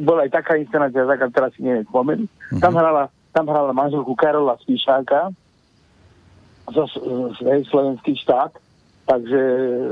[0.00, 2.28] Bola aj taká inscenácia, taká teraz si neviem spomenúť.
[2.28, 2.60] Mm-hmm.
[2.62, 5.34] Tam hrala, tam hrala manželku Karola Spíšáka
[6.72, 6.88] zo,
[7.68, 8.56] slovenský štát,
[9.04, 9.40] takže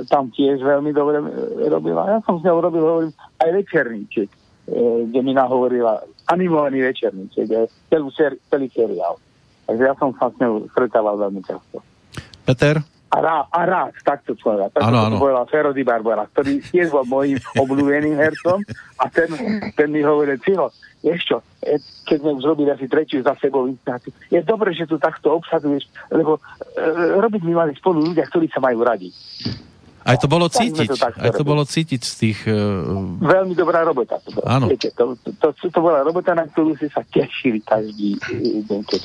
[0.09, 2.09] tam tiež veľmi dobre e, robila.
[2.09, 3.13] Ja som s ňou robil, hovorím,
[3.45, 4.37] aj večerníček, e,
[5.13, 6.01] kde mi nahovorila
[6.33, 8.09] animovaný večerníček, celý,
[8.49, 9.21] celý seriál.
[9.67, 11.81] Takže ja som sa s ňou stretával veľmi často.
[12.43, 12.83] Peter?
[13.13, 14.73] A rád, a rád takto človek.
[14.73, 18.65] Tak ano, to povedal Ferody Barbara, ktorý tiež bol môjim obľúbeným hercom
[18.97, 19.29] a ten,
[19.77, 20.73] ten mi hovoril, Ciro,
[21.05, 21.77] vieš čo, e,
[22.09, 25.93] keď sme už robili asi tretiu za sebou inscenáciu, je dobre, že tu takto obsaduješ,
[26.09, 26.41] lebo
[26.73, 29.13] e, robiť mi mali spolu ľudia, ktorí sa majú radi.
[30.09, 32.39] Aj to bolo cítiť, to aj to bolo cítiť z tých...
[32.49, 33.23] Uh...
[33.23, 34.59] Veľmi dobrá robota to bola.
[34.59, 34.67] Áno.
[34.67, 38.19] Viete, to, to, to, to, to bola robota, na ktorú si sa tešili každý
[38.67, 39.03] deň, keď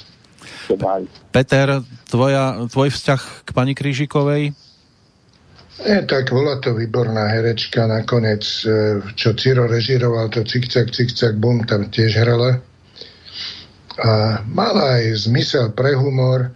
[1.31, 1.81] Peter,
[2.11, 4.51] tvoja, tvoj vzťah k pani Krížikovej?
[5.77, 11.61] E, tak bola to výborná herečka nakoniec, e, čo Ciro režiroval, to Cikcak, Cikcak, Bum,
[11.69, 12.57] tam tiež hrala.
[14.01, 16.49] A mala aj zmysel pre humor.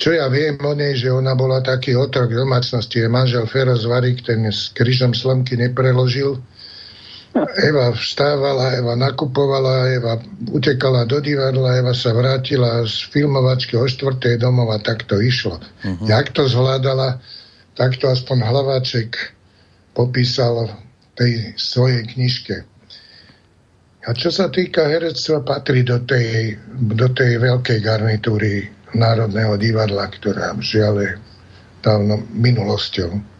[0.00, 4.24] Čo ja viem o nej, že ona bola taký otrok domácnosti, je manžel Feroz Varik,
[4.24, 6.40] ten s kryžom slomky nepreložil
[7.34, 10.22] Eva vstávala, Eva nakupovala, Eva
[10.54, 15.58] utekala do divadla, Eva sa vrátila z filmovačky o štvrtej domov a tak to išlo.
[15.58, 16.06] Uh-huh.
[16.06, 17.18] Jak to zvládala,
[17.74, 19.34] tak to aspoň hlaváček
[19.98, 20.74] popísal v
[21.18, 22.56] tej svojej knižke.
[24.04, 30.54] A čo sa týka herectva, patrí do tej, do tej veľkej garnitúry Národného divadla, ktorá
[30.62, 31.12] žiaľ je
[31.82, 33.33] dávno minulosťou.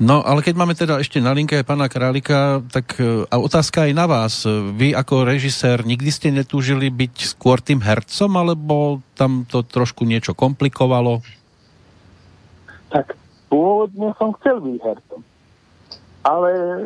[0.00, 3.92] No, ale keď máme teda ešte na linke pána Králika, tak e, a otázka aj
[3.92, 4.48] na vás.
[4.48, 10.32] Vy ako režisér nikdy ste netúžili byť skôr tým hercom, alebo tam to trošku niečo
[10.32, 11.20] komplikovalo?
[12.88, 13.12] Tak
[13.52, 15.20] pôvodne som chcel byť hercom.
[16.24, 16.80] Ale e,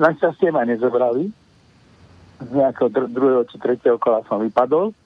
[0.00, 1.28] našťastie ma nezobrali.
[2.40, 4.96] Z nejakého dr- druhého či tretieho kola som vypadol.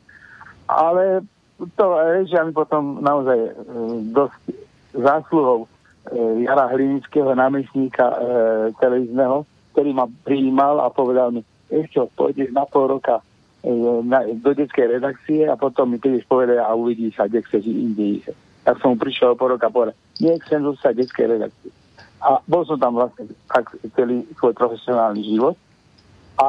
[0.70, 1.26] Ale
[1.74, 3.50] to režia mi potom naozaj e,
[4.14, 4.38] dosť
[4.94, 5.71] zásluhou
[6.11, 8.17] E, Jara Hlinického, námestníka e,
[8.83, 13.23] televízneho, ktorý ma prijímal a povedal mi, ešte pôjdeš na pol roka
[13.62, 13.71] e,
[14.03, 18.27] na, do detskej redakcie a potom mi prídeš povedať a uvidíš sa, kde chceš inde.
[18.67, 21.73] Tak som prišiel po roka a povedal, nie chcem zostať detskej redakcii.
[22.23, 25.59] A bol som tam vlastne tak celý svoj profesionálny život.
[26.40, 26.47] A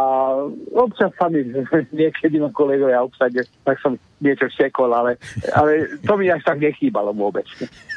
[0.72, 1.44] občas sa mi
[2.00, 5.20] niekedy ma kolegovia obsade, tak som niečo štekol, ale,
[5.52, 7.46] ale to mi až tak nechýbalo vôbec.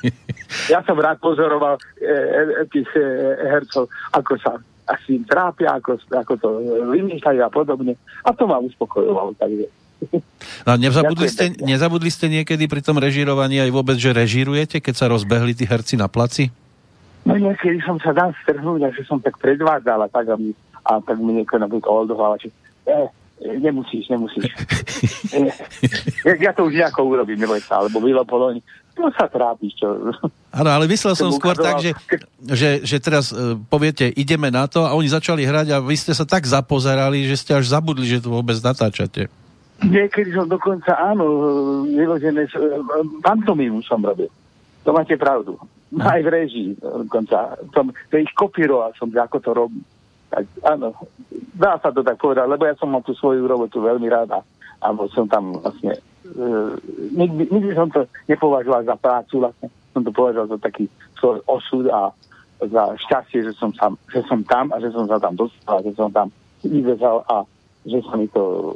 [0.71, 3.03] Ja som rád pozoroval e, e, tých e,
[3.51, 6.49] hercov, ako sa asi im trápia, ako, ako to
[6.95, 7.99] vymýšľajú a podobne.
[8.23, 9.35] A to ma uspokojovalo.
[9.35, 9.67] Takže.
[10.63, 15.07] No, nezabudli, ste, nezabudli ste niekedy pri tom režirovaní aj vôbec, že režirujete, keď sa
[15.11, 16.55] rozbehli tí herci na placi?
[17.27, 20.55] No niekedy som sa dal strhnúť že som tak predvádzal a tak a, mi,
[20.87, 22.49] a tak mi niekto napríklad oldoval, že
[22.87, 23.11] eh,
[23.59, 24.49] nemusíš, nemusíš.
[26.25, 28.63] ja, ja to už nejako urobím, neboj sa, alebo Vilo Poloni.
[28.97, 29.93] To sa trápiš, čo...
[30.57, 31.93] Áno, ale myslel som skôr tak, že,
[32.49, 36.17] že, že teraz uh, poviete, ideme na to a oni začali hrať a vy ste
[36.17, 39.29] sa tak zapozerali, že ste až zabudli, že to vôbec natáčate.
[39.85, 41.29] Niekedy som dokonca, áno,
[41.85, 42.49] vyložené,
[43.21, 44.33] pantomimu som robil.
[44.89, 45.61] To máte pravdu.
[46.01, 47.61] Aj v režii dokonca.
[47.77, 49.81] Som, to ich kopíroval som, ako to robí.
[50.27, 50.91] Tak áno,
[51.55, 54.41] dá sa to tak povedať, lebo ja som mal tú svoju robotu veľmi rád a,
[54.83, 55.95] a som tam vlastne
[56.35, 56.75] uh,
[57.15, 61.87] nikdy, nikdy som to nepovažoval za prácu, vlastne som to považoval za taký svoj osud
[61.89, 62.11] a
[62.61, 65.93] za šťastie, že som, sam, že som tam a že som sa tam dostal, že
[65.95, 66.29] som tam
[66.65, 67.45] vyvezal a
[67.87, 68.75] že sa mi to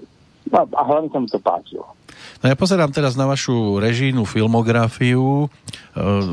[0.53, 1.87] a hlavne sa mi to páčilo.
[2.41, 5.47] No ja pozerám teraz na vašu režijnú filmografiu.
[5.47, 5.49] E,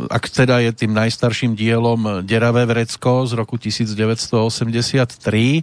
[0.07, 5.61] ak teda je tým najstarším dielom Deravé vrecko z roku 1983,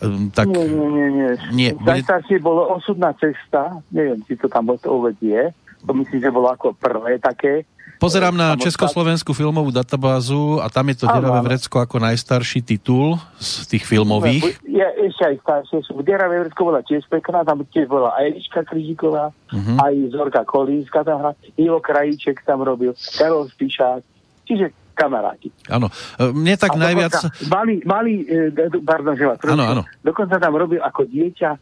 [0.00, 0.48] Um, tak...
[0.48, 1.08] Nie, nie, nie.
[1.12, 1.30] nie.
[1.52, 2.48] nie Najstaršie bude...
[2.48, 5.52] bolo Osudná cesta, neviem, či to tam to uvedie,
[5.84, 7.68] to myslím, že bolo ako prvé také.
[8.00, 13.68] Pozerám na Československú filmovú databázu a tam je to Deravé vrecko ako najstarší titul z
[13.68, 14.56] tých filmových.
[14.64, 16.00] Je ešte aj staršie sú.
[16.00, 19.76] Deravé vrecko bola tiež pekná, tam tiež bola aj Eliška Križiková, uh-huh.
[19.76, 24.00] aj Zorka Kolínska tam hra, Ivo Krajíček tam robil, Karol Spišák.
[24.48, 25.48] Čiže kamaráti.
[25.68, 25.92] Áno.
[26.16, 27.12] E, mne tak a najviac...
[27.48, 29.82] Malý, malý, e, pardon, že vás áno, áno.
[30.04, 31.58] Dokonca tam robil ako dieťa e,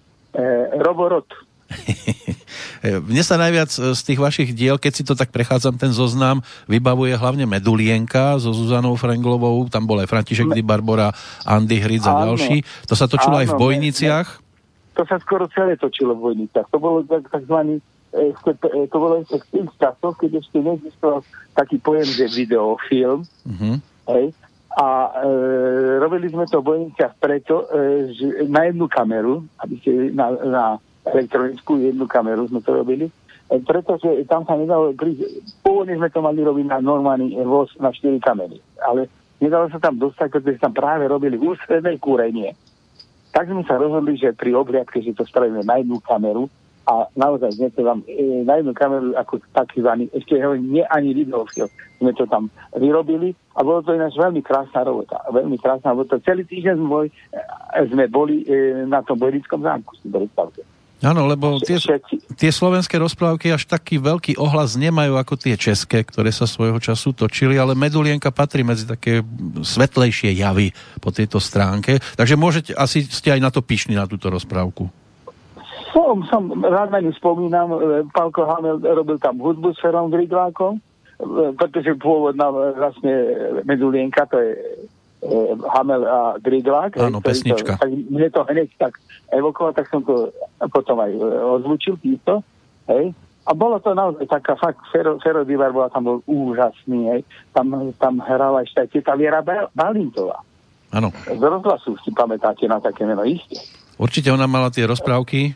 [0.82, 1.47] Roborot.
[3.08, 6.40] Mne sa najviac e, z tých vašich diel, keď si to tak prechádzam, ten zoznam,
[6.64, 10.50] vybavuje hlavne Medulienka so Zuzanou Frenglovou, tam bol aj František.
[10.54, 11.12] Di Barbora,
[11.44, 12.64] Andy Hric a ďalší.
[12.88, 14.28] To sa točilo áno, aj v Bojniciach?
[14.96, 16.72] To sa skoro celé točilo v Bojniciach.
[16.72, 18.56] To bolo takzvaný ešte,
[18.88, 21.20] to bolo ešte v tých časoch, keď ešte neexistoval
[21.52, 23.28] taký pojem, že videofilm.
[23.44, 23.74] Mm-hmm.
[24.16, 24.26] Hej?
[24.78, 24.86] A
[25.26, 25.32] e,
[26.00, 30.64] robili sme to v Bojniciach preto, e, že na jednu kameru, aby ste na, na
[31.14, 36.20] elektronickú jednu kameru sme to robili, e, pretože tam sa nedalo prísť, pôvodne sme to
[36.20, 39.08] mali robiť na normálny voz na 4 kamery, ale
[39.40, 42.54] nedalo sa tam dostať, pretože tam práve robili ústredné kúrenie.
[43.32, 46.48] Tak sme sa rozhodli, že pri obliadke, že to spravíme na jednu kameru,
[46.88, 51.68] a naozaj sme to tam e, na jednu kameru ako takzvaný, ešte nie ani videofilm,
[52.00, 55.20] sme to tam vyrobili a bolo to ináč veľmi krásna robota.
[55.28, 56.16] Veľmi krásna robota.
[56.24, 60.64] Celý týždeň sme, boli, e, sme boli e, na tom Bojnickom zámku, si predstavte.
[60.98, 61.78] Áno, lebo tie,
[62.34, 67.14] tie slovenské rozprávky až taký veľký ohlas nemajú ako tie české, ktoré sa svojho času
[67.14, 69.22] točili, ale Medulienka patrí medzi také
[69.62, 72.02] svetlejšie javy po tejto stránke.
[72.18, 74.90] Takže môžete, asi ste aj na to pyšní, na túto rozprávku.
[75.94, 77.76] Som, som rád na ňu spomínam, e,
[78.10, 80.80] Pálko Hamel robil tam hudbu s Ferom Griglákom, e,
[81.54, 83.14] pretože pôvodná vlastne
[83.62, 84.50] Medulienka, to je
[85.74, 86.94] Hamel a Griglák.
[86.94, 87.74] Áno, pesnička.
[87.74, 89.02] To, tak mne to hneď tak
[89.34, 90.30] evokovať, tak som to
[90.70, 91.20] potom aj e,
[91.58, 92.40] ozvučil týmto.
[92.86, 93.12] Hej.
[93.48, 97.20] A bolo to naozaj taká fakt, Fero, Fero Divar bola tam bol úžasný, hej.
[97.50, 99.40] Tam, tam hrala ešte aj teta Viera
[99.72, 100.44] Balintová.
[100.92, 101.12] Áno.
[101.26, 103.60] Z rozhlasu si pamätáte na také meno, isté.
[103.98, 105.52] Určite ona mala tie rozprávky.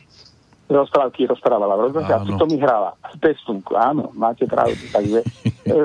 [0.72, 2.96] Rozprávky rozprávala v rozhlase a to mi hrala.
[3.20, 4.81] Pestunku, áno, máte pravdu.
[4.88, 5.27] Takže e,
[5.70, 5.77] e,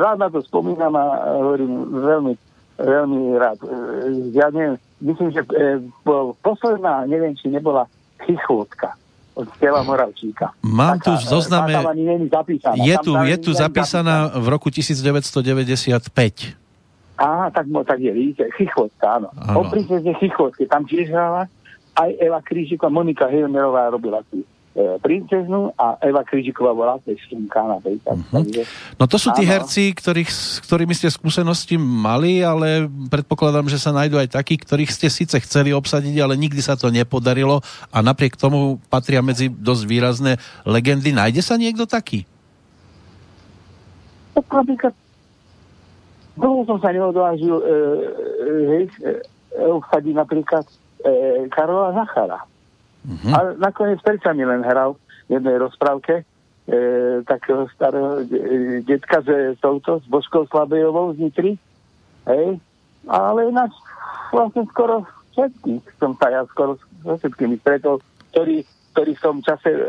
[0.00, 2.32] rád na to spomínam a hovorím veľmi
[2.78, 3.58] veľmi rád.
[3.62, 3.68] E,
[4.34, 5.82] ja neviem, myslím, že e,
[6.42, 7.86] posledná, neviem, či nebola
[8.24, 8.94] chichútka
[9.34, 10.54] od Stela Moravčíka.
[10.62, 11.72] Mám Taká, tu v zozname...
[12.78, 16.06] Je tu, je tu zapísaná v roku 1995.
[17.14, 19.28] Á, tak, tak je, vidíte, chichvotka, áno.
[19.34, 19.56] áno.
[19.58, 20.14] O princezne
[20.66, 21.46] tam tiež hrala
[21.94, 24.42] aj Eva Krížiková, Monika Hilmerová robila tú
[24.74, 28.18] E, princeznu a Eva Križiková bola napríklad.
[28.18, 28.42] Uh-huh.
[28.42, 28.66] Takže,
[28.98, 29.52] no to sú tí áno.
[29.54, 34.90] herci, ktorých, s ktorými ste skúsenosti mali, ale predpokladám, že sa nájdú aj takí, ktorých
[34.90, 37.62] ste síce chceli obsadiť, ale nikdy sa to nepodarilo
[37.94, 41.14] a napriek tomu patria medzi dosť výrazné legendy.
[41.14, 42.26] Nájde sa niekto taký?
[44.34, 44.90] Tak napríklad
[46.34, 49.10] dlho som sa neodvážil e, e, e,
[49.70, 52.42] obsadiť napríklad e, Karola Zachara.
[53.04, 53.32] Uh-huh.
[53.36, 54.96] A nakoniec predsa mi len hral
[55.28, 56.24] v jednej rozprávke e,
[57.28, 61.52] takého starého e, detka s touto, s Božkou Slabejovou z Nitry.
[62.24, 62.60] Hej.
[63.04, 63.76] Ale ináč
[64.32, 65.04] vlastne skoro
[65.36, 68.00] všetkých som sa ja skoro so všetkými stretol,
[68.32, 68.64] ktorí,
[68.96, 69.80] ktorí v čase e,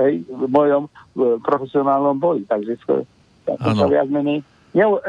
[0.00, 2.48] hej, v mojom v profesionálnom boji.
[2.48, 3.04] Takže skoro
[3.46, 4.42] ja som sa viac menej
[4.76, 5.00] ja, e,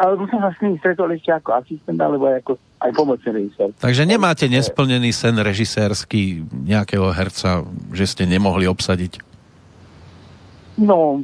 [0.00, 3.68] ale som sa s ním stretol ešte ako asistent, alebo ako aj pomocný režisér.
[3.76, 7.60] Takže nemáte nesplnený sen režisérsky nejakého herca,
[7.92, 9.20] že ste nemohli obsadiť?
[10.80, 11.20] No,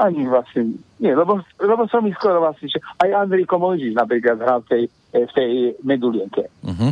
[0.00, 4.60] ani vlastne nie, lebo, lebo som ich skoro vlastne, že aj Andrej Komojžiš napríklad hral
[4.64, 5.50] v tej, v tej
[5.84, 6.48] medulienke.
[6.64, 6.90] Uh-huh.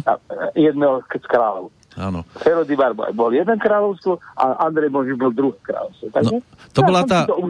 [0.53, 1.73] Jedného z kráľov.
[1.97, 2.29] Áno.
[2.45, 6.07] Herody Barba bol jeden kráľovstvo a Andrej Boži bol druhé kráľovstvo.
[6.13, 6.45] Takže no,
[6.77, 7.41] to, bola tá, to,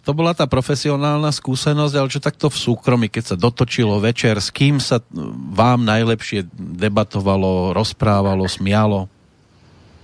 [0.00, 4.48] to bola tá profesionálna skúsenosť, ale čo takto v súkromí, keď sa dotočilo večer, s
[4.48, 5.04] kým sa
[5.52, 9.04] vám najlepšie debatovalo, rozprávalo, smialo?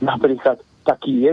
[0.04, 1.32] Napríklad taký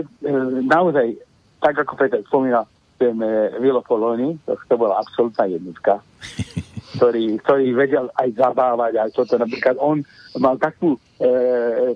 [0.64, 1.20] naozaj,
[1.60, 2.64] tak ako Peter spomínal,
[3.04, 3.20] ten
[3.60, 6.00] Vilo Poloni, to, to bola absolútna jednotka.
[6.94, 9.34] ktorý, ktorý vedel aj zabávať, aj toto.
[9.36, 10.06] Napríklad on
[10.38, 11.28] mal takú, e,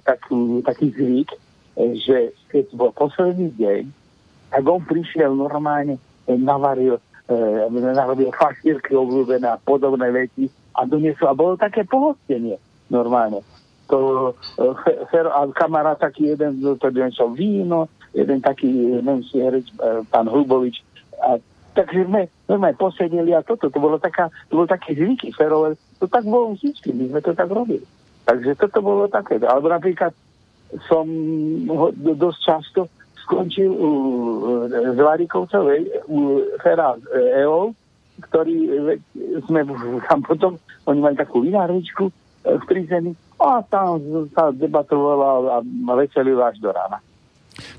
[0.03, 1.39] takú, taký zvyk, e,
[2.03, 3.83] že keď bol posledný deň,
[4.51, 6.99] tak on prišiel normálne, e, navaril,
[7.31, 11.31] e, narobil faštírky obľúbené a podobné veci a doniesol.
[11.31, 12.59] A bolo také pohostenie
[12.91, 13.47] normálne.
[13.89, 20.27] To, e, a kamarát taký jeden, to doniesol víno, jeden taký menší herec, e, pán
[20.27, 20.83] Hrubovič,
[21.23, 21.39] a
[21.79, 26.11] Takže sme, sme posedeli a toto, to bolo, taká, to bolo také zvyky ferové, to
[26.11, 27.87] tak bolo vždy, my sme to tak robili.
[28.27, 29.39] Takže toto bolo také.
[29.39, 30.11] Alebo napríklad
[30.91, 31.07] som
[31.71, 32.91] ho dosť často
[33.23, 33.89] skončil u,
[34.67, 36.99] z Varikovcovej, u Fera
[37.47, 37.71] EO,
[38.27, 38.57] ktorý
[39.47, 39.63] sme
[40.11, 40.59] tam potom,
[40.91, 42.11] oni mali takú vinárničku
[42.43, 44.03] v Trizeni a tam
[44.35, 46.99] sa debatovala a veselila až do rána.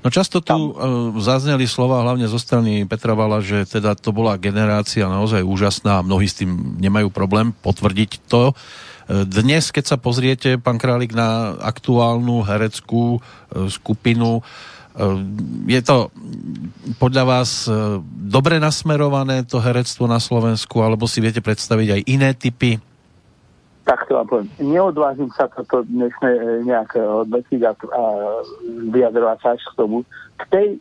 [0.00, 0.72] No často tu Tam.
[0.72, 0.72] E,
[1.20, 6.06] zazneli slova hlavne zo strany Petra Vala, že teda to bola generácia naozaj úžasná a
[6.06, 8.50] mnohí s tým nemajú problém potvrdiť to.
[8.50, 8.54] E,
[9.28, 14.40] dnes, keď sa pozriete, pán Králik, na aktuálnu hereckú e, skupinu,
[15.70, 16.10] je to
[16.98, 17.70] podľa vás
[18.10, 22.74] dobre nasmerované to herectvo na Slovensku, alebo si viete predstaviť aj iné typy
[23.90, 28.02] tak to vám poviem, neodvážim sa toto dnešné e, nejak odmetiť a, a
[28.94, 30.06] vyjadrovať sa až k tomu.
[30.38, 30.78] K tej e,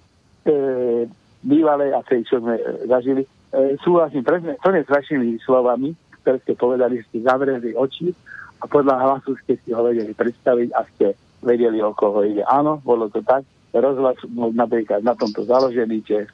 [1.41, 4.53] bývalej a tej, čo sme e, zažili, e, súhlasím plne
[4.85, 8.13] s slovami, ktoré ste povedali, že ste zavreli oči
[8.61, 12.45] a podľa hlasu ste si ho vedeli predstaviť a ste vedeli, o koho ide.
[12.45, 13.47] Áno, bolo to tak.
[13.73, 16.29] Rozhlas bol napríklad na tomto založený, že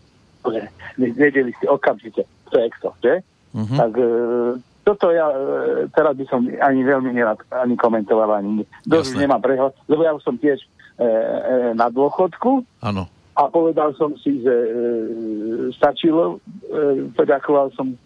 [0.99, 3.13] vedeli ste okamžite, kto je kto, že?
[3.55, 3.77] Uh-huh.
[3.79, 4.07] Tak e,
[4.85, 9.73] toto ja e, teraz by som ani veľmi nerad ani komentoval, ani dosť nemám prehľad,
[9.89, 10.67] lebo ja už som tiež e,
[11.01, 11.09] e,
[11.73, 12.61] na dôchodku.
[12.85, 13.09] Áno.
[13.35, 14.69] A povedal som si, že e,
[15.73, 17.97] stačilo, e, poďakoval som,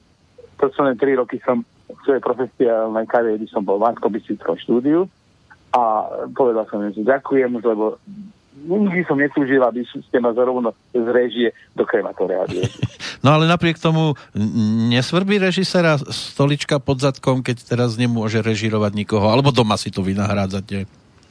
[0.55, 4.09] posledné tri roky som v svojej profesionálnej kariéry som bol v bansko
[4.57, 5.05] štúdiu
[5.75, 7.99] a povedal som, že ďakujem, lebo
[8.67, 11.47] nikdy som netúžil, aby ste ma zrovna z režie
[11.77, 12.43] do krematória
[13.23, 14.15] No ale napriek tomu
[14.91, 20.87] nesvrbí režisera stolička pod zadkom, keď teraz nemôže režirovať nikoho, alebo doma si to vynahrádzate?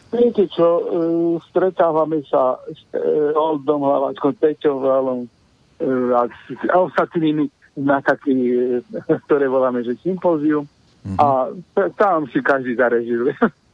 [0.09, 6.29] Viete čo, uh, stretávame sa s uh, Oldom Hlavačkom, Peťom Valom uh, a,
[6.77, 8.33] ostatnými na taký,
[9.29, 10.65] ktoré voláme, že sympózium.
[11.05, 11.19] Mm-hmm.
[11.21, 11.55] A
[11.97, 13.37] tam si každý zarežiruje.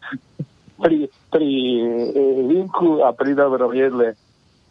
[0.79, 2.21] pri, pri e,
[2.51, 4.19] vínku a pri dobrom jedle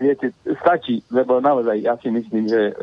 [0.03, 2.73] viete, stačí, lebo naozaj ja si myslím, že e,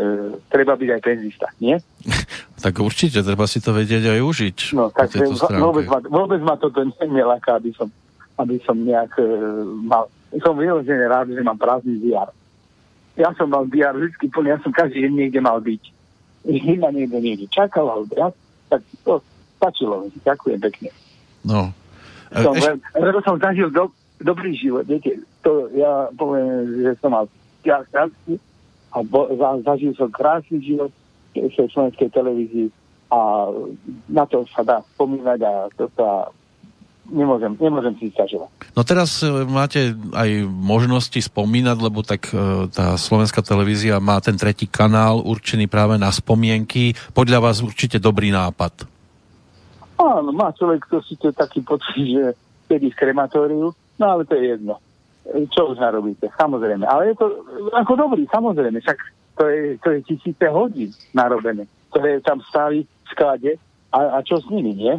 [0.48, 1.76] treba byť aj penzista, nie?
[2.64, 4.58] tak určite, treba si to vedieť aj užiť.
[4.72, 5.12] No, tak
[5.52, 7.92] vôbec ma, vôbec ma toto nelaká, aby som,
[8.40, 9.26] aby som nejak e,
[9.84, 10.08] mal,
[10.40, 12.32] som vyložený rád, že mám prázdny diar.
[13.18, 15.82] Ja som mal diar vždy plný, ja som každý deň niekde mal byť.
[16.48, 18.32] Iba niekde niekde čakal, alebo ja,
[18.72, 19.20] tak to
[19.60, 20.08] stačilo.
[20.24, 20.88] Ďakujem pekne.
[21.44, 21.74] No,
[22.30, 22.78] som, Eš...
[22.94, 23.90] lebo som zažil do,
[24.22, 24.86] dobrý život.
[24.86, 27.26] Viete, to ja poviem, že som mal
[27.62, 28.38] krásny
[28.90, 30.90] a bo, za, zažil som krásny život
[31.34, 32.68] v slovenskej televízii
[33.10, 33.50] a
[34.10, 36.30] na to sa dá spomínať a to sa
[37.10, 38.50] nemôžem, nemôžem si stažovať.
[38.78, 44.38] No teraz e, máte aj možnosti spomínať, lebo tak e, tá slovenská televízia má ten
[44.38, 46.94] tretí kanál určený práve na spomienky.
[47.10, 48.86] Podľa vás určite dobrý nápad.
[50.00, 52.24] Áno, má človek to to taký pocit, že
[52.72, 54.80] kedy v krematóriu, no ale to je jedno.
[55.52, 56.88] Čo už narobíte, samozrejme.
[56.88, 57.26] Ale je to
[57.76, 58.98] ako dobrý, samozrejme, však
[59.36, 63.50] to je, to je tisíce hodín narobené, ktoré tam stáli v sklade
[63.92, 64.96] a, a čo s nimi, nie?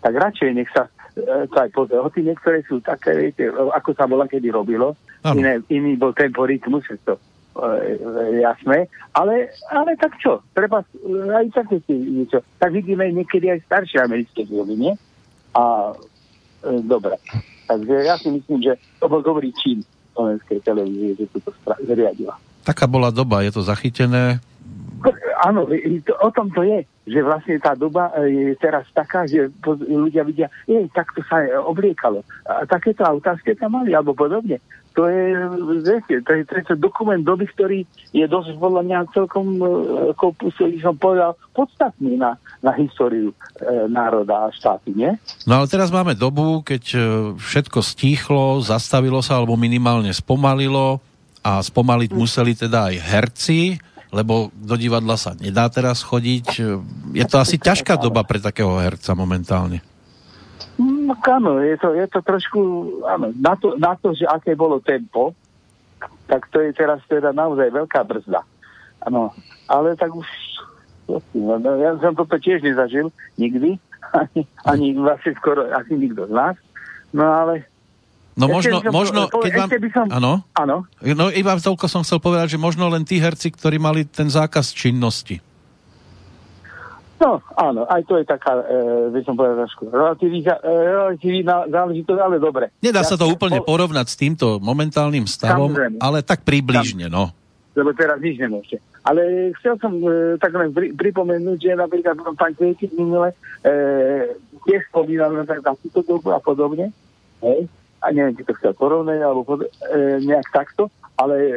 [0.00, 2.00] Tak radšej nech sa e, to aj pozrie.
[2.00, 4.96] Hoci niektoré sú také, viete, ako sa bola kedy robilo,
[5.36, 7.20] iné, iný bol temporitmus, to
[7.54, 12.42] e, jasné, ale, ale tak čo, treba aj také si niečo.
[12.58, 14.92] Tak vidíme niekedy aj staršie americké filmy, nie?
[15.54, 15.94] A
[16.66, 17.14] e, dobre.
[17.64, 21.50] Takže ja si myslím, že to bol dobrý čin slovenskej televízie, že to
[21.86, 22.34] zriadila.
[22.64, 24.40] Taká bola doba, je to zachytené?
[25.44, 25.68] Áno,
[26.24, 29.52] o tom to je, že vlastne tá doba e, je teraz taká, že
[29.84, 32.24] ľudia vidia, je, takto sa obliekalo.
[32.48, 34.58] A takéto autá ste tam mali, alebo podobne
[34.94, 35.22] to je,
[35.82, 37.82] viete, to je, to je dokument doby, ktorý
[38.14, 39.66] je dosť podľa mňa celkom, e,
[40.14, 45.10] ako som povedal, podstatný na, na históriu e, národa a štáty, nie?
[45.50, 46.98] No ale teraz máme dobu, keď e,
[47.34, 51.02] všetko stíchlo, zastavilo sa alebo minimálne spomalilo
[51.42, 53.60] a spomaliť museli teda aj herci,
[54.14, 56.46] lebo do divadla sa nedá teraz chodiť.
[57.18, 59.82] Je to asi ťažká doba pre takého herca momentálne.
[61.04, 62.60] No áno, je to, je to trošku,
[63.04, 65.36] áno, na to, na to, že aké bolo tempo,
[66.24, 68.40] tak to je teraz teda naozaj veľká brzda.
[69.04, 69.36] Áno,
[69.68, 70.24] ale tak už,
[71.36, 73.76] no, no, ja som toto tiež nezažil nikdy,
[74.24, 76.56] ani, ani vlastne skoro asi nikto z nás,
[77.12, 77.68] no ale
[78.34, 79.68] No možno, som, možno keď vám...
[79.94, 80.32] Som, áno?
[80.58, 80.76] Áno.
[81.14, 84.74] No iba toľko som chcel povedať, že možno len tí herci, ktorí mali ten zákaz
[84.74, 85.38] činnosti.
[87.24, 92.36] No, áno, aj to je taká, e, by som povedal, trošku relativná, e, záležitosť, ale
[92.36, 92.68] dobre.
[92.84, 93.72] Nedá ja sa to úplne po...
[93.72, 96.04] porovnať s týmto momentálnym stavom, Samozrejme.
[96.04, 97.32] ale tak približne, no.
[97.72, 98.76] Lebo teraz nič nemôžete.
[99.08, 103.32] Ale chcel som e, tak len pri, pripomenúť, že napríklad pán Kvejtík minule
[103.64, 104.36] e,
[104.68, 106.92] tiež spomínal na tak takúto dobu a podobne.
[107.40, 107.72] Hej?
[108.04, 109.68] A neviem, či to chcel porovnať, alebo pod, e,
[110.20, 111.52] nejak takto, ale e,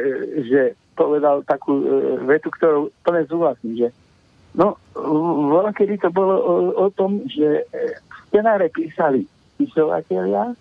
[0.48, 0.60] že
[0.96, 1.84] povedal takú e,
[2.24, 3.86] vetu, ktorú plne súhlasím, že
[4.58, 4.74] No,
[5.54, 7.94] voľa kedy to bolo o, o tom, že e,
[8.26, 9.22] scenáre písali
[9.54, 10.58] písovateľia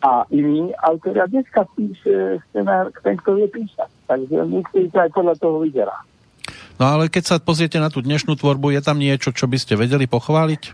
[0.00, 3.90] a iní autoria dneska píše scenár ten, kto je písať.
[4.08, 5.96] Takže niekedy to aj podľa toho vyzerá.
[6.80, 9.76] No ale keď sa pozriete na tú dnešnú tvorbu, je tam niečo, čo by ste
[9.76, 10.72] vedeli pochváliť?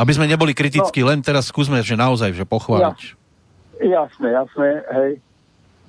[0.00, 3.00] Aby sme neboli kritickí, no, len teraz skúsme, že naozaj, že pochváliť.
[3.84, 5.12] Ja, jasné, jasné, hej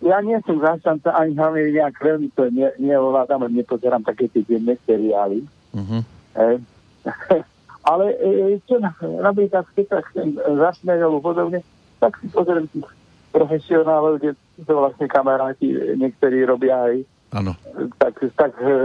[0.04, 4.76] ja nie som zástanca ani hlavne nejak veľmi to ne, neovládam, nepozerám také tie denné
[4.84, 5.48] seriály.
[5.72, 6.04] Uh-huh.
[6.36, 6.60] E,
[7.92, 11.64] ale e, čo napríklad, keď sa chcem zasmiať alebo podobne,
[12.04, 12.88] tak si pozriem tých
[13.32, 16.96] profesionálov, kde to vlastne kamaráti niektorí robia aj.
[17.34, 17.56] Áno.
[17.98, 18.76] Tak, tak, e,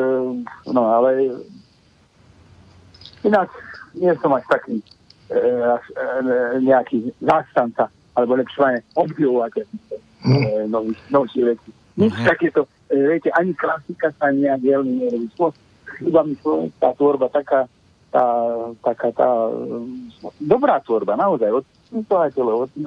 [0.71, 1.35] no ale
[3.27, 3.51] inak
[3.99, 4.81] nie som až taký
[5.29, 6.05] e, až, e,
[6.62, 9.66] nejaký zástanca, alebo lepšie obdivovateľ
[10.25, 10.71] mm.
[10.71, 11.71] nových, nových vecí.
[11.99, 12.29] Nič mm-hmm.
[12.31, 12.61] takéto,
[12.91, 15.29] e, viete, ani klasika sa nejak veľmi nerobí.
[15.99, 17.66] Chyba mi slovenská tvorba taká,
[18.14, 18.25] tá,
[18.87, 19.29] taká tá
[20.39, 22.87] dobrá tvorba, naozaj, od spisovateľov, od e,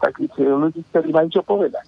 [0.00, 1.84] takých ľudí, ktorí majú čo povedať.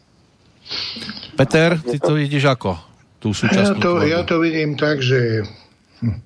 [1.37, 2.77] Peter, ty to vidíš ako?
[3.17, 5.47] Tú ja to, ja to vidím tak, že
[6.05, 6.21] hm,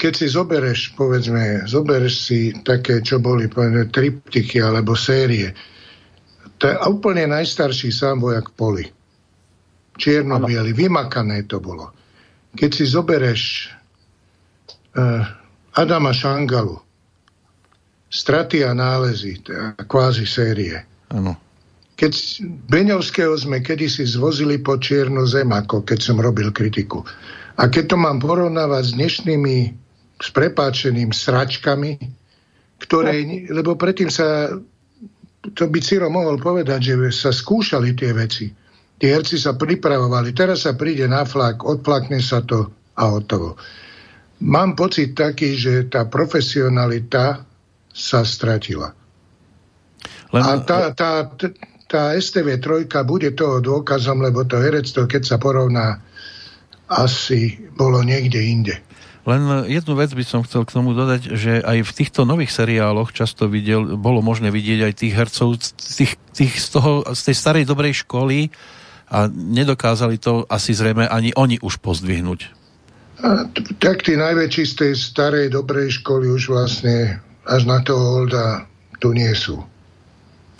[0.00, 5.52] keď si zobereš, povedzme, zobereš si také, čo boli povedzme, triptiky alebo série,
[6.60, 8.84] to je úplne najstarší sám vojak poli.
[9.96, 10.40] čierno
[10.76, 11.92] vymakané to bolo.
[12.52, 13.72] Keď si zobereš
[14.96, 15.24] uh,
[15.76, 16.76] Adama Šangalu,
[18.10, 20.74] Straty a nálezy, je kvázi série.
[21.14, 21.38] Ano.
[21.94, 27.06] Keď Beňovského sme kedysi zvozili po Čiernu zem, ako keď som robil kritiku.
[27.54, 29.56] A keď to mám porovnávať s dnešnými,
[30.18, 32.02] s prepáčeným sračkami,
[32.82, 34.58] ktoré, lebo predtým sa,
[35.40, 38.52] to by Ciro mohol povedať, že sa skúšali tie veci.
[39.00, 42.68] Tí herci sa pripravovali, teraz sa príde na flak, odplakne sa to
[43.00, 43.56] a hotovo.
[44.44, 47.40] Mám pocit taký, že tá profesionalita
[47.88, 48.92] sa stratila.
[50.36, 50.42] Len...
[50.44, 51.32] A tá, tá,
[51.88, 56.00] tá STV 3 bude toho dôkazom, lebo to herectvo, keď sa porovná
[56.92, 58.74] asi bolo niekde inde.
[59.30, 63.14] Len jednu vec by som chcel k tomu dodať, že aj v týchto nových seriáloch
[63.14, 67.64] často videl, bolo možné vidieť aj tých hercov tých, tých z, toho, z tej starej
[67.70, 68.50] dobrej školy
[69.06, 72.40] a nedokázali to asi zrejme ani oni už pozdvihnúť.
[73.22, 73.46] A,
[73.78, 78.66] tak tí najväčší z tej starej dobrej školy už vlastne až na toho Olda
[78.98, 79.62] tu nie sú.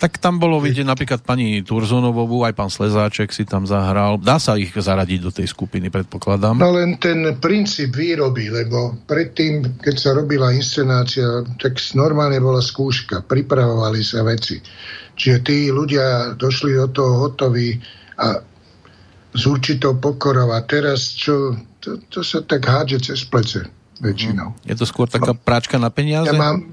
[0.01, 4.17] Tak tam bolo vidieť napríklad pani Turzonovovú, aj pán Slezáček si tam zahral.
[4.17, 6.57] Dá sa ich zaradiť do tej skupiny, predpokladám.
[6.57, 13.21] No len ten princíp výroby, lebo predtým, keď sa robila inscenácia, tak normálne bola skúška,
[13.29, 14.57] pripravovali sa veci.
[15.13, 17.77] Čiže tí ľudia došli do toho hotoví
[18.17, 18.41] a
[19.37, 20.49] s určitou pokorou.
[20.49, 23.69] A teraz čo, to, to sa tak hádže cez plece
[24.01, 24.57] väčšinou.
[24.65, 26.27] Je to skôr taká práčka na peniaze?
[26.27, 26.65] Ja mám,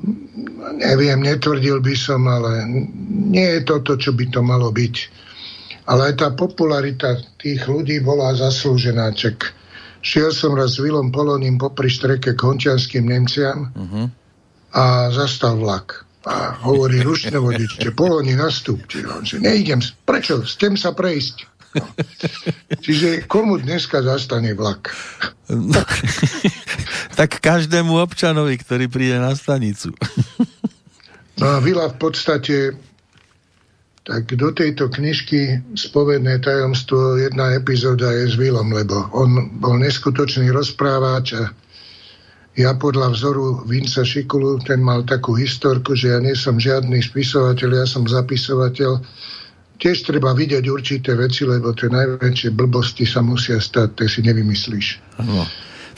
[0.80, 2.64] neviem, netvrdil by som, ale
[3.28, 4.96] nie je to to, čo by to malo byť.
[5.88, 9.12] Ale aj tá popularita tých ľudí bola zaslúžená.
[9.12, 9.52] Čak
[10.00, 14.06] šiel som raz s Vilom Poloním popri štreke k hončianským Nemciam uh-huh.
[14.76, 16.08] a zastal vlak.
[16.28, 19.00] A hovorí rušne vodič, že Poloni nastúpte.
[19.08, 20.44] On že neidem, prečo?
[20.44, 21.57] Chcem sa prejsť.
[21.76, 21.84] No.
[22.84, 24.92] Čiže komu dneska zastane vlak?
[25.52, 25.80] No,
[27.18, 29.92] tak každému občanovi, ktorý príde na stanicu.
[31.40, 32.56] no a Vila v podstate
[34.08, 40.48] tak do tejto knižky Spovedné tajomstvo jedna epizóda je s Vilom, lebo on bol neskutočný
[40.48, 41.52] rozprávač a
[42.58, 47.84] ja podľa vzoru Vinca Šikulu, ten mal takú historku, že ja nie som žiadny spisovateľ,
[47.84, 48.98] ja som zapisovateľ
[49.78, 54.86] tiež treba vidieť určité veci, lebo tie najväčšie blbosti sa musia stať, to si nevymyslíš.
[55.22, 55.46] No.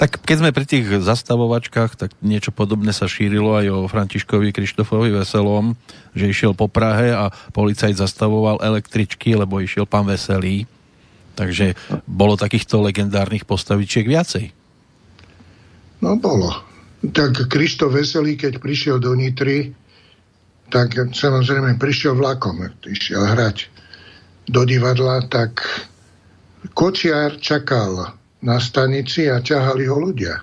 [0.01, 5.13] Tak keď sme pri tých zastavovačkách, tak niečo podobné sa šírilo aj o Františkovi Krištofovi
[5.13, 5.77] Veselom,
[6.17, 10.65] že išiel po Prahe a policajt zastavoval električky, lebo išiel pán Veselý.
[11.37, 11.77] Takže
[12.09, 14.57] bolo takýchto legendárnych postavičiek viacej.
[16.01, 16.49] No bolo.
[17.05, 19.77] Tak Krištof Veselý, keď prišiel do Nitry,
[20.71, 23.67] tak samozrejme prišiel vlakom, išiel hrať
[24.47, 25.61] do divadla, tak
[26.75, 28.13] Kočiar čakal
[28.45, 30.37] na stanici a ťahali ho ľudia.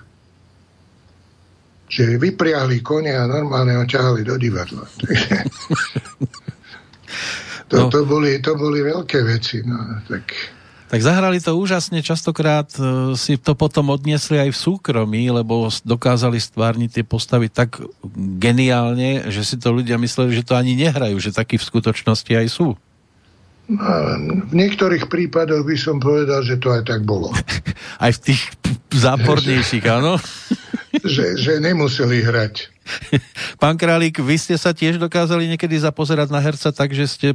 [1.88, 4.84] Čiže vypriahli kone a normálne ho ťahali do divadla.
[7.72, 7.88] to, no.
[7.88, 9.64] to, boli, to boli veľké veci.
[9.64, 10.57] No, tak...
[10.88, 16.40] Tak zahrali to úžasne, častokrát e, si to potom odniesli aj v súkromí, lebo dokázali
[16.40, 17.76] stvárniť tie postavy tak
[18.40, 22.48] geniálne, že si to ľudia mysleli, že to ani nehrajú, že takí v skutočnosti aj
[22.48, 22.72] sú.
[24.48, 27.36] V niektorých prípadoch by som povedal, že to aj tak bolo.
[28.04, 28.42] aj v tých
[28.88, 30.16] zápornejších, áno?
[31.04, 32.72] že, že nemuseli hrať.
[33.62, 37.28] Pán Králik, vy ste sa tiež dokázali niekedy zapozerať na herca tak, že ste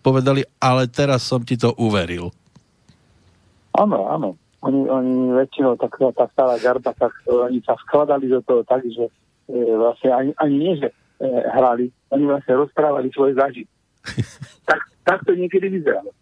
[0.00, 2.32] povedali, ale teraz som ti to uveril.
[3.76, 4.28] Áno, áno.
[4.60, 9.08] Oni, oni väčšinou, tak, tá stará garda, tak oni sa skladali do toho tak, že
[9.48, 13.72] e, vlastne ani, ani nie, že e, hrali, oni vlastne rozprávali svoje zážitky.
[14.68, 16.12] tak, tak to niekedy vyzeralo.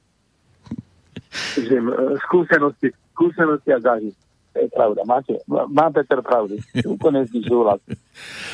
[1.58, 4.22] Že, e, skúsenosti, skúsenosti a zážitky.
[4.58, 5.02] Je pravda.
[5.06, 6.62] Máte, má Peter pravdy.
[6.98, 7.98] Úplne súhlasím.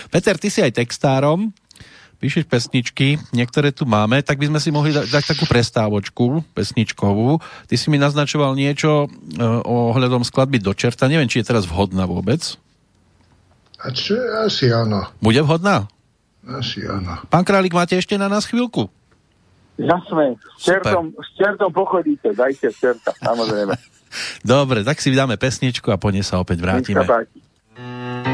[0.09, 1.53] Peter, ty si aj textárom
[2.17, 7.39] píšeš pesničky, niektoré tu máme, tak by sme si mohli da- dať takú prestávočku pesničkovú.
[7.69, 11.11] Ty si mi naznačoval niečo e, ohľadom skladby do čerta.
[11.11, 12.57] Neviem, či je teraz vhodná vôbec.
[13.85, 14.17] A čo?
[14.41, 15.05] Asi áno.
[15.21, 15.91] Bude vhodná?
[16.45, 17.21] Asi áno.
[17.29, 18.89] Pán Králik, máte ešte na nás chvíľku?
[19.77, 20.39] Jasné.
[20.57, 22.31] S čertom, s čertom pochodíte.
[22.33, 23.75] Dajte čerta, samozrejme.
[24.47, 27.03] Dobre, tak si vydáme pesničku a po nej sa opäť vrátime.
[27.03, 28.34] matky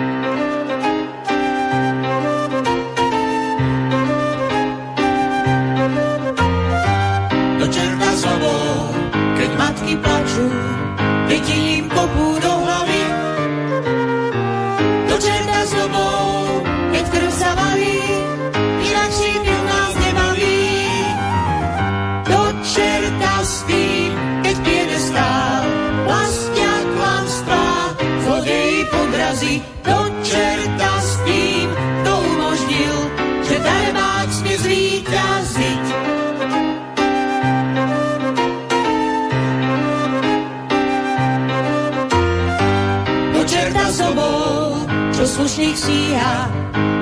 [45.71, 46.37] starých stíha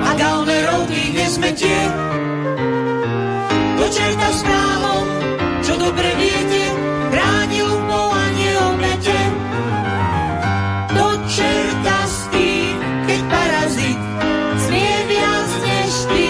[0.05, 1.81] a gaunerov tých nezmetie.
[3.81, 5.05] Dočerta s právom,
[5.65, 6.61] čo dobre viete,
[7.09, 9.21] bránil volanie o mete.
[10.93, 12.77] Dočerta s tým,
[13.09, 13.99] keď parazit
[14.61, 16.27] smie viac než ty,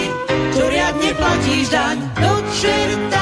[0.56, 1.96] čo riadne platíš daň.
[2.24, 3.19] Dočerta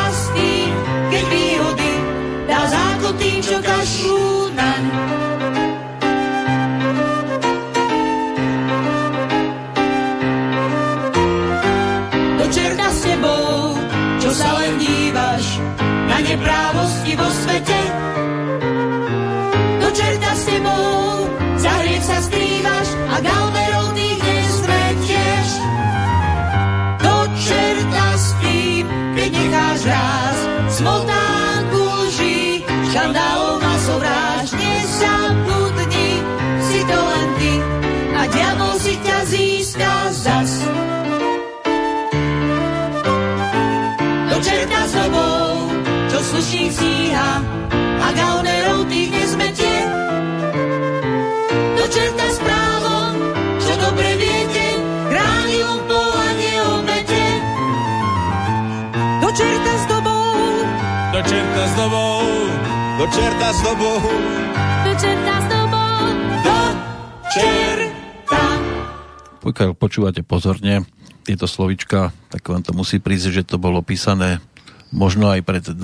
[46.49, 47.33] slušník stíha
[47.77, 49.79] a gaunerov tých nezmetie,
[51.77, 53.13] do čerta s právom,
[53.61, 54.81] čo dobre viete,
[55.13, 57.25] kráľom povanie obete.
[59.21, 60.33] Do čerta s dobou,
[61.13, 62.25] Do čerta s dobou,
[62.97, 63.99] do čerta s dobou,
[64.89, 66.01] do čerta s dobou,
[66.49, 66.61] do
[67.29, 68.43] čerta.
[69.45, 70.89] Pokiaľ počúvate pozorne
[71.29, 74.41] tieto slovička, tak vám to musí prísť, že to bolo písané
[74.93, 75.79] možno aj pred 20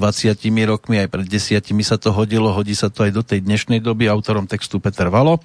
[0.68, 4.08] rokmi, aj pred 10 sa to hodilo, hodí sa to aj do tej dnešnej doby,
[4.08, 5.40] autorom textu Peter Valo.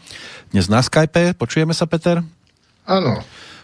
[0.52, 2.24] Dnes na Skype, počujeme sa Peter?
[2.88, 3.20] Áno.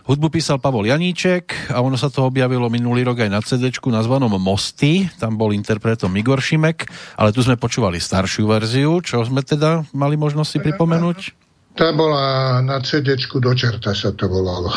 [0.06, 4.38] Hudbu písal Pavol Janíček a ono sa to objavilo minulý rok aj na CD nazvanom
[4.38, 6.86] Mosty, tam bol interpretom Igor Šimek,
[7.18, 11.45] ale tu sme počúvali staršiu verziu, čo sme teda mali možnosť si pripomenúť?
[11.76, 14.72] Tá bola na CD do čerta sa to volalo.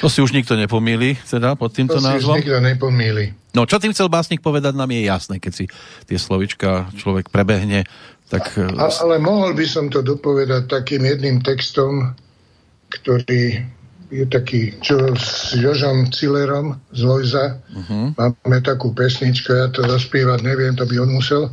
[0.00, 2.40] To si už nikto nepomýli, teda pod týmto to si už názvom.
[2.40, 3.52] nikto nepomýli.
[3.52, 5.64] No čo tým chcel básnik povedať, nám je jasné, keď si
[6.08, 7.84] tie slovička človek prebehne,
[8.32, 8.56] tak...
[8.56, 12.16] A, ale mohol by som to dopovedať takým jedným textom,
[12.88, 13.60] ktorý
[14.10, 17.62] je taký, čo s Jožom Cillerom z Lojza.
[17.70, 18.10] Uh-huh.
[18.18, 21.52] Máme takú pesničku, ja to zaspievať neviem, to by on musel.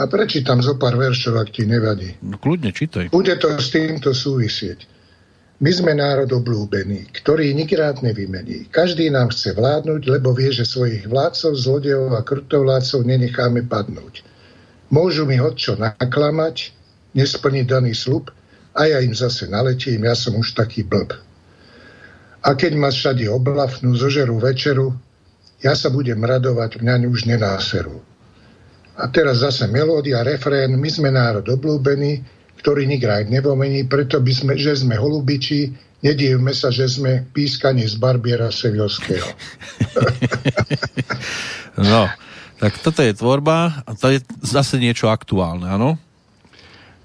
[0.00, 2.16] A prečítam zo pár veršov, ak ti nevadí.
[2.24, 3.12] No, kľudne, čítaj.
[3.12, 4.88] Bude to s týmto súvisieť.
[5.60, 8.72] My sme národ oblúbený, ktorý nikrád nevymení.
[8.72, 14.24] Každý nám chce vládnuť, lebo vie, že svojich vládcov, zlodejov a krtovládcov nenecháme padnúť.
[14.88, 16.72] Môžu mi čo naklamať,
[17.12, 18.32] nesplniť daný slub
[18.72, 21.12] a ja im zase naletím, ja som už taký blb.
[22.40, 24.96] A keď ma všade oblafnú, zožerú večeru,
[25.60, 28.00] ja sa budem radovať, mňa už nenáserú.
[29.00, 32.20] A teraz zase melódia, refrén, my sme národ oblúbený,
[32.60, 35.72] ktorý nikrád nevomení, preto by sme, že sme holubiči,
[36.04, 39.24] nedívme sa, že sme pískani z Barbiera Sevilského.
[41.90, 42.12] no,
[42.60, 45.96] tak toto je tvorba a to je zase niečo aktuálne, áno?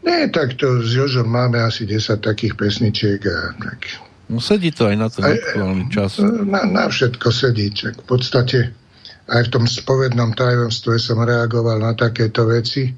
[0.03, 4.03] Nie, tak to s Jožom máme asi 10 takých pesničiek a tak...
[4.25, 6.17] No sedí to aj na ten aktuálny čas.
[6.21, 8.57] Na, na všetko sedí, čak v podstate
[9.26, 12.93] aj v tom spovednom tajomstve som reagoval na takéto veci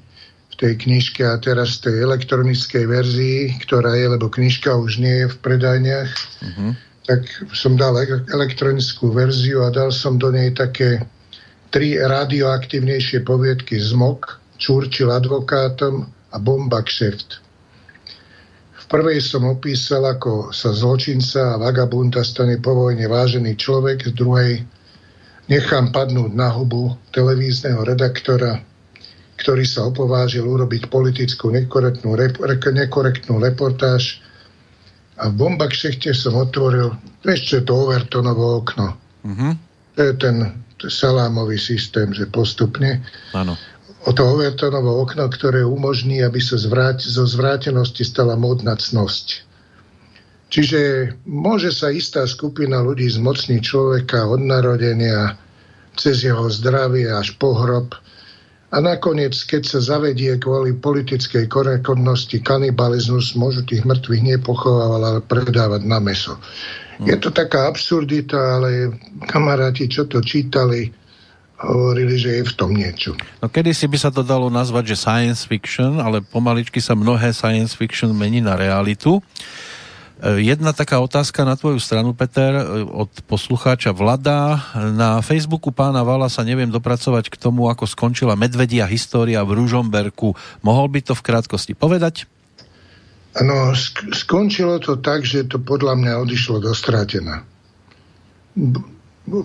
[0.52, 5.24] v tej knižke a teraz v tej elektronickej verzii, ktorá je, lebo knižka už nie
[5.24, 6.10] je v predajniach,
[6.44, 6.72] uh-huh.
[7.08, 7.24] tak
[7.56, 7.96] som dal
[8.28, 11.00] elektronickú verziu a dal som do nej také
[11.72, 17.40] tri radioaktívnejšie poviedky Zmok, Čurčil advokátom a Bomba kšeft.
[18.74, 24.12] V prvej som opísal, ako sa zločinca a vagabunda stane po vojne vážený človek, z
[24.16, 24.52] druhej
[25.48, 28.60] nechám padnúť na hubu televízneho redaktora,
[29.40, 32.36] ktorý sa opovážil urobiť politickú nekorektnú, rep,
[32.68, 34.20] nekorektnú reportáž
[35.18, 36.94] a v Bombakšechte som otvoril,
[37.26, 38.94] vieš čo je to Overtonovo okno.
[39.26, 39.52] Uh-huh.
[39.98, 40.36] To je ten
[40.78, 43.02] salámový systém, že postupne
[43.34, 43.58] Áno.
[44.06, 49.47] o to Overtonovo okno, ktoré umožní, aby sa zvráť, zo zvrátenosti stala modná cnosť.
[50.48, 55.36] Čiže môže sa istá skupina ľudí zmocniť človeka od narodenia
[55.92, 57.92] cez jeho zdravie až po hrob
[58.68, 65.82] a nakoniec, keď sa zavedie kvôli politickej korektnosti kanibalizmus, môžu tých mŕtvych nepochovávať, ale predávať
[65.88, 66.36] na meso.
[67.00, 68.92] Je to taká absurdita, ale
[69.24, 70.92] kamaráti, čo to čítali,
[71.64, 73.16] hovorili, že je v tom niečo.
[73.40, 77.32] No kedy si by sa to dalo nazvať, že science fiction, ale pomaličky sa mnohé
[77.32, 79.24] science fiction mení na realitu.
[80.18, 82.50] Jedna taká otázka na tvoju stranu, Peter,
[82.90, 84.58] od poslucháča Vlada.
[84.74, 90.34] Na Facebooku pána Vala sa neviem dopracovať k tomu, ako skončila medvedia história v Ružomberku.
[90.66, 92.26] Mohol by to v krátkosti povedať?
[93.38, 97.46] No, sk- skončilo to tak, že to podľa mňa odišlo do strátená.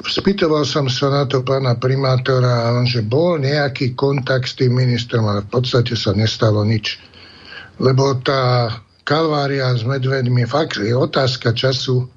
[0.09, 5.45] Spýtoval som sa na to pána primátora že bol nejaký kontakt s tým ministrom, ale
[5.45, 6.97] v podstate sa nestalo nič.
[7.77, 12.07] Lebo tá kalvária s medvedmi fakt je otázka času,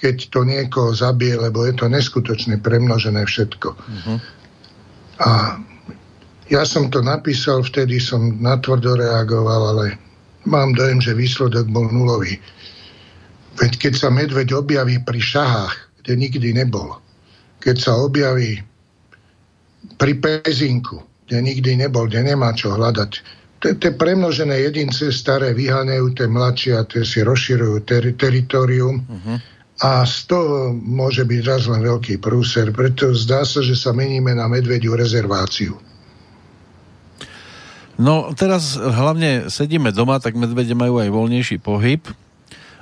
[0.00, 3.68] keď to niekoho zabije, lebo je to neskutočne premnožené všetko.
[3.70, 4.18] Uh-huh.
[5.22, 5.62] A
[6.50, 9.96] ja som to napísal, vtedy som natvrdo reagoval, ale
[10.44, 12.42] mám dojem, že výsledok bol nulový.
[13.62, 16.98] Veď keď sa medveď objaví pri šahách, kde nikdy nebol,
[17.62, 18.58] keď sa objaví
[20.02, 23.22] pri pezinku, kde nikdy nebol, kde nemá čo hľadať,
[23.62, 29.38] tie premnožené jedince staré vyháňajú tie mladšie a tie si rozširujú ter- teritorium uh-huh.
[29.86, 32.74] a z toho môže byť raz len veľký prúser.
[32.74, 35.78] Preto zdá sa, že sa meníme na medvediu rezerváciu.
[38.02, 42.02] No teraz hlavne sedíme doma, tak medvede majú aj voľnejší pohyb.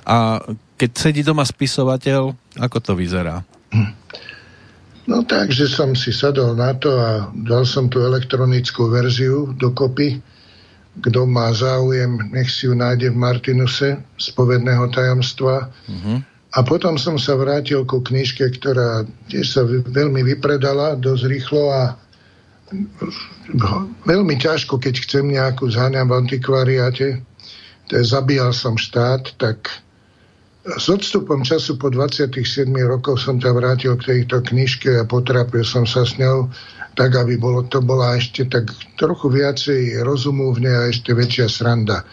[0.01, 0.41] A
[0.81, 3.45] keď sedí doma spisovateľ, ako to vyzerá?
[3.69, 3.93] Hm.
[5.05, 10.30] No tak, že som si sadol na to a dal som tú elektronickú verziu dokopy
[10.99, 13.89] kto má záujem, nech si ju nájde v Martinuse
[14.19, 15.71] z povedného tajomstva.
[15.87, 16.19] Uh-huh.
[16.51, 21.95] A potom som sa vrátil ku knižke, ktorá tiež sa veľmi vypredala dosť rýchlo a
[24.03, 27.23] veľmi ťažko, keď chcem nejakú zháňam v antikvariáte,
[27.87, 29.67] to je Zabíjal som štát, tak
[30.61, 35.89] s odstupom času po 27 rokoch som sa vrátil k tejto knižke a potrapil som
[35.89, 36.47] sa s ňou
[36.95, 42.03] tak aby bolo, to bola ešte tak trochu viacej rozumúvne a ešte väčšia sranda.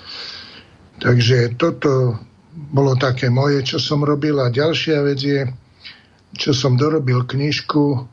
[0.98, 2.18] Takže toto
[2.54, 4.38] bolo také moje, čo som robil.
[4.42, 5.40] A ďalšia vec je,
[6.34, 8.06] čo som dorobil knižku,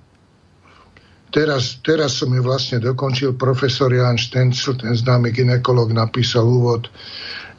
[1.35, 6.87] teraz, teraz som ju vlastne dokončil, profesor Jan Štencel, ten známy ginekolog, napísal úvod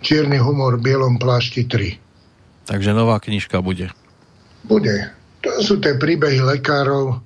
[0.01, 2.73] Čierny humor v bielom plášti 3.
[2.73, 3.91] Takže nová knižka bude.
[4.67, 5.13] Bude.
[5.45, 7.23] To sú tie príbehy lekárov,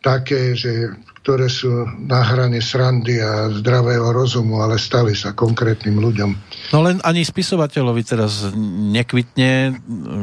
[0.00, 6.30] také, že, ktoré sú na hrane srandy a zdravého rozumu, ale stali sa konkrétnym ľuďom.
[6.72, 8.48] No len ani spisovateľovi teraz
[8.92, 9.76] nekvitne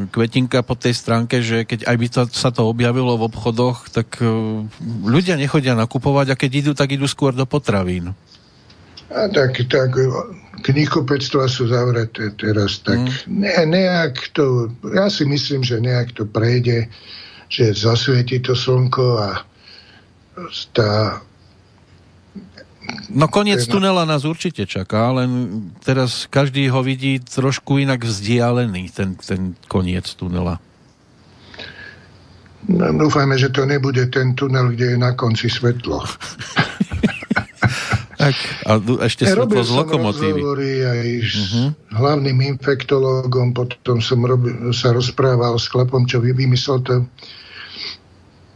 [0.09, 4.17] kvetinka po tej stránke, že keď aj by to, sa to objavilo v obchodoch, tak
[4.19, 4.65] uh,
[5.05, 8.17] ľudia nechodia nakupovať a keď idú, tak idú skôr do potravín.
[9.07, 9.95] A tak, tak
[10.65, 13.29] knihkupectva sú zavreté teraz, tak mm.
[13.29, 16.89] ne, nejak to, ja si myslím, že nejak to prejde,
[17.47, 19.29] že zasvieti to slnko a
[20.71, 21.21] tá
[23.11, 29.19] No koniec tunela nás určite čaká, len teraz každý ho vidí trošku inak vzdialený, ten,
[29.19, 30.63] ten koniec tunela.
[32.67, 36.03] No, dúfajme, že to nebude ten tunel, kde je na konci svetlo.
[38.21, 38.35] tak,
[38.67, 38.71] a
[39.07, 40.41] ešte svetlo z lokomotívy.
[40.83, 41.67] aj s uh-huh.
[41.95, 47.07] hlavným infektológom, potom som robil, sa rozprával s chlapom, čo vymyslel to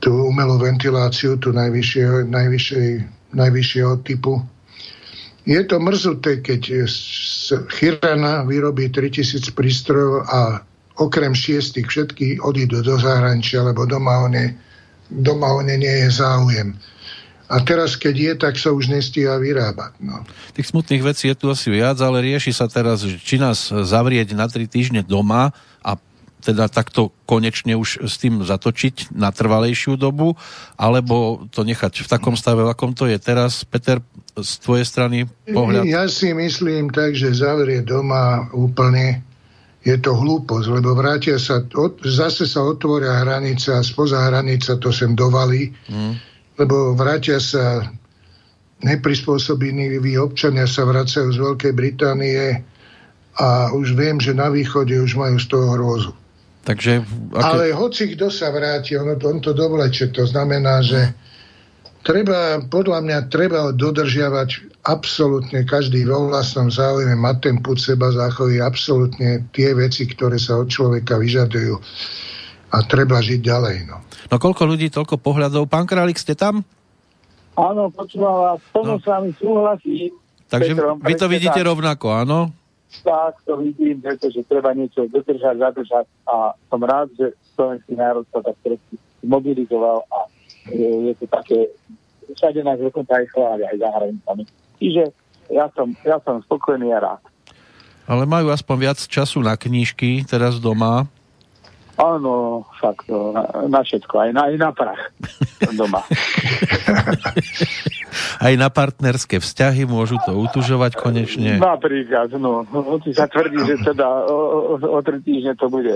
[0.02, 2.90] tú umelú ventiláciu, tú najvyššieho, najvyššej,
[3.38, 4.42] najvyššieho typu.
[5.46, 6.86] Je to mrzuté, keď
[7.70, 10.62] Chirana vyrobí 3000 prístrojov a
[11.02, 14.54] okrem šiestich všetky odídu do zahraničia, lebo doma o ne,
[15.10, 16.78] doma o ne nie je záujem.
[17.52, 20.00] A teraz, keď je, tak sa už nestíha vyrábať.
[20.00, 20.24] No.
[20.56, 24.48] Tých smutných vecí je tu asi viac, ale rieši sa teraz, či nás zavrieť na
[24.48, 25.52] tri týždne doma
[26.42, 30.34] teda takto konečne už s tým zatočiť na trvalejšiu dobu,
[30.76, 33.62] alebo to nechať v takom stave, v akom to je teraz.
[33.64, 34.02] Peter,
[34.36, 35.86] z tvojej strany pohľad?
[35.86, 39.22] Ja si myslím tak, že zavrie doma úplne
[39.82, 44.94] je to hlúposť, lebo vrátia sa, od, zase sa otvoria hranice a spoza hranica to
[44.94, 46.14] sem dovalí, mm.
[46.62, 47.90] lebo vrátia sa
[48.86, 52.62] neprispôsobení občania sa vracajú z Veľkej Británie
[53.42, 56.12] a už viem, že na východe už majú z toho hrôzu.
[56.62, 57.02] Takže,
[57.34, 57.42] aké...
[57.42, 60.14] Ale hoci kto sa vráti, ono to, on to dovleče.
[60.14, 61.10] To znamená, že
[62.06, 68.62] treba, podľa mňa treba dodržiavať absolútne každý vo vlastnom záujme, mať ten put seba záchovy,
[68.62, 71.82] absolútne tie veci, ktoré sa od človeka vyžadujú
[72.72, 73.78] a treba žiť ďalej.
[73.90, 75.68] No, no koľko ľudí, toľko pohľadov.
[75.68, 76.64] Pán Králik, ste tam?
[77.60, 79.02] Áno, počúvam vás, plno no.
[79.02, 80.14] s vami súhlasím.
[80.48, 81.68] Takže Petrom, vy to vidíte tak.
[81.68, 82.52] rovnako, áno?
[83.00, 88.44] Tak to vidím, pretože treba niečo dodržať, zadržať a som rád, že slovenský národ sa
[88.44, 90.28] tak trošku mobilizoval a
[90.70, 91.72] je, je to také,
[92.36, 94.44] všade nás dokonca aj chváli, aj za hranicami.
[94.78, 95.04] Čiže
[95.50, 97.24] ja som, ja som spokojný a rád.
[98.10, 101.08] Ale majú aspoň viac času na knížky teraz doma,
[102.02, 105.14] Áno, fakt, na, na všetko, aj na, aj na prach
[105.78, 106.02] doma.
[108.48, 111.62] aj na partnerské vzťahy môžu to utužovať konečne.
[111.62, 112.66] Napríklad, no.
[112.66, 114.38] Hoci sa tvrdí, že teda o,
[114.82, 115.94] o, o tri týždne to bude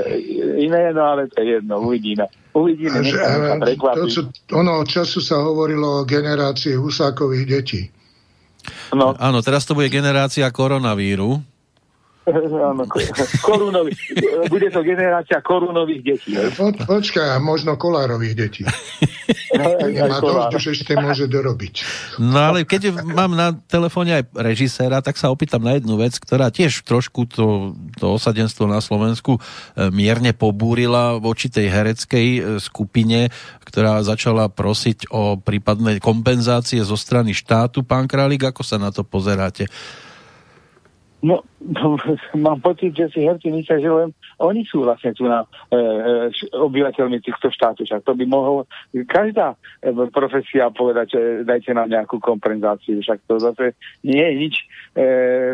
[0.62, 2.30] iné, no ale to je jedno, uvidíme.
[2.54, 4.22] Uvidíme, nech sa to, čo,
[4.54, 7.82] ono, času sa hovorilo o generácii husákových detí.
[8.94, 9.18] No.
[9.18, 11.42] Áno, teraz to bude generácia koronavíru.
[12.74, 12.84] Áno,
[13.46, 13.94] korunovi,
[14.50, 16.34] bude to generácia korunových detí.
[16.58, 18.64] Po, počkaj, a možno kolárových detí.
[19.56, 21.76] Má dosť, už ešte môže dorobiť.
[22.20, 26.52] No ale keď mám na telefóne aj režiséra, tak sa opýtam na jednu vec, ktorá
[26.52, 29.42] tiež trošku to, to osadenstvo na Slovensku e,
[29.96, 33.32] mierne pobúrila voči tej hereckej e, skupine,
[33.64, 37.82] ktorá začala prosiť o prípadné kompenzácie zo strany štátu.
[37.82, 39.72] Pán Králik, ako sa na to pozeráte?
[41.26, 41.42] No,
[42.46, 45.42] mám pocit, že si herci myslia, že len oni sú vlastne tu na
[45.74, 45.78] e,
[46.30, 47.90] e, obyvateľmi týchto štátov.
[47.90, 48.70] Však to by mohol
[49.10, 53.02] každá e, profesia povedať, že dajte nám nejakú kompenzáciu.
[53.02, 53.74] Však to zase
[54.06, 54.56] nie je nič
[54.94, 55.06] e,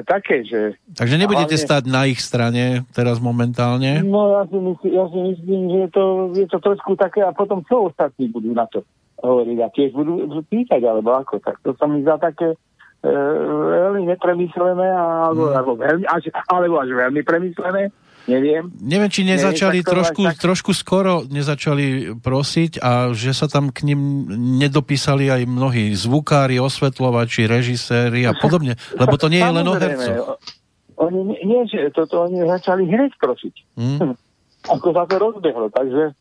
[0.03, 0.75] také, že...
[0.91, 1.67] Takže nebudete hlavne...
[1.71, 4.03] stať na ich strane teraz momentálne?
[4.03, 6.03] No, ja si myslím, ja si myslím že to,
[6.35, 8.83] je to trošku také a potom čo ostatní budú na to
[9.23, 11.39] hovoriť a tiež budú pýtať, alebo ako.
[11.39, 12.59] Tak to sa mi zdá také
[13.01, 15.57] veľmi nepremyslené, alebo, hmm.
[15.57, 17.89] alebo, veľmi, až, alebo až veľmi premyslené,
[18.29, 18.69] neviem.
[18.77, 20.37] Neviem, či nezačali neviem, trošku, tak...
[20.37, 24.29] trošku skoro nezačali prosiť a že sa tam k ním
[24.61, 30.37] nedopísali aj mnohí zvukári, osvetľovači, režiséri a podobne, lebo to nie je len o hercoch.
[31.01, 33.55] Oni, nie, že toto oni začali hneď prosiť.
[33.73, 34.13] Hmm.
[34.77, 36.13] Ako sa to rozbehlo, takže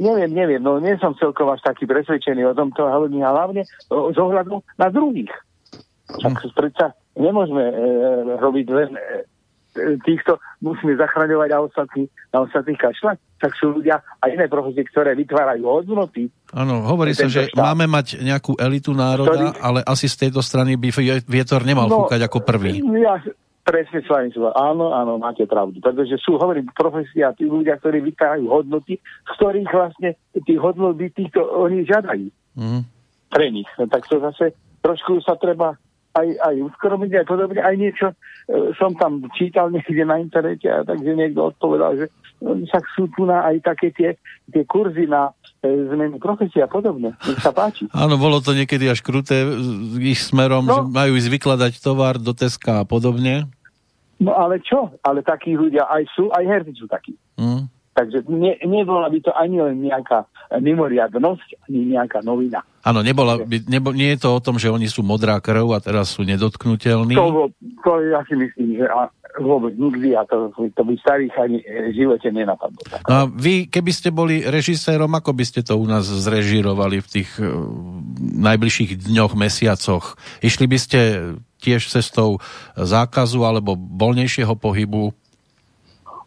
[0.00, 4.64] neviem, neviem, no nie som celkovo až taký presvedčený o tomto, ale hlavne z ohľadu
[4.80, 5.28] na druhých.
[6.06, 6.54] Tak hm.
[6.54, 6.86] predsa
[7.18, 7.74] nemôžeme e,
[8.38, 9.00] robiť len e,
[10.04, 13.16] týchto, musíme zachraňovať a ostatní, na ostatných kašľať.
[13.42, 16.32] Tak sú ľudia a iné profesie, ktoré vytvárajú hodnoty.
[16.56, 17.58] Áno, hovorí sa, že štát.
[17.58, 19.60] máme mať nejakú elitu národa, ktorý...
[19.60, 20.88] ale asi z tejto strany by
[21.26, 22.80] vietor nemal no, fúkať ako prvý.
[23.02, 23.20] Ja,
[23.66, 25.82] presne s vami Áno, áno, máte pravdu.
[25.82, 31.42] Pretože sú, hovorím, profesia, tí ľudia, ktorí vytvárajú hodnoty, z ktorých vlastne tých hodnoty týchto
[31.42, 32.30] oni žiadajú.
[32.54, 32.82] Mm.
[33.26, 33.68] Pre nich.
[33.76, 34.54] No, tak to zase
[34.86, 35.74] trošku sa treba
[36.16, 38.16] aj, aj uskromiť, aj podobne, aj niečo e,
[38.80, 42.06] som tam čítal niekde na internete a takže niekto odpovedal, že
[42.40, 44.10] no, však sú tu na aj také tie,
[44.48, 47.12] tie kurzy na e, zmenu profesie a podobne.
[47.20, 47.86] Nech sa páči.
[47.92, 49.44] Áno, bolo to niekedy až kruté
[50.00, 50.72] ich smerom, no.
[50.72, 53.46] že majú ísť vykladať tovar do Teska a podobne.
[54.16, 54.96] No ale čo?
[55.04, 57.12] Ale takí ľudia aj sú, aj herci sú takí.
[57.36, 57.68] Mm.
[57.96, 60.28] Takže ne, nebola by to ani len nejaká
[60.60, 62.60] mimoriadnosť, ani nejaká novina.
[62.84, 65.80] Áno, nebola, by, nebo, nie je to o tom, že oni sú modrá krv a
[65.80, 67.16] teraz sú nedotknutelní?
[67.16, 67.48] To,
[67.82, 69.08] to ja si myslím, že a,
[69.40, 72.78] vôbec nikdy a to, to by starých ani v živote nenapadlo.
[73.08, 77.08] No a vy, keby ste boli režisérom, ako by ste to u nás zrežírovali v
[77.08, 77.48] tých uh,
[78.44, 80.20] najbližších dňoch, mesiacoch?
[80.44, 81.00] Išli by ste
[81.58, 82.38] tiež cestou
[82.76, 85.10] zákazu alebo voľnejšieho pohybu?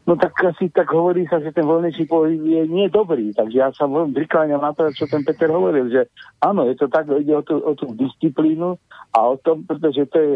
[0.09, 3.69] No tak asi tak hovorí sa, že ten voľnejší pohyb je nie dobrý, takže ja
[3.69, 6.09] sa prikláňam na to, čo ten Peter hovoril, že
[6.41, 8.73] áno, je to tak, ide o tú, o tú disciplínu
[9.13, 10.33] a o tom, pretože to je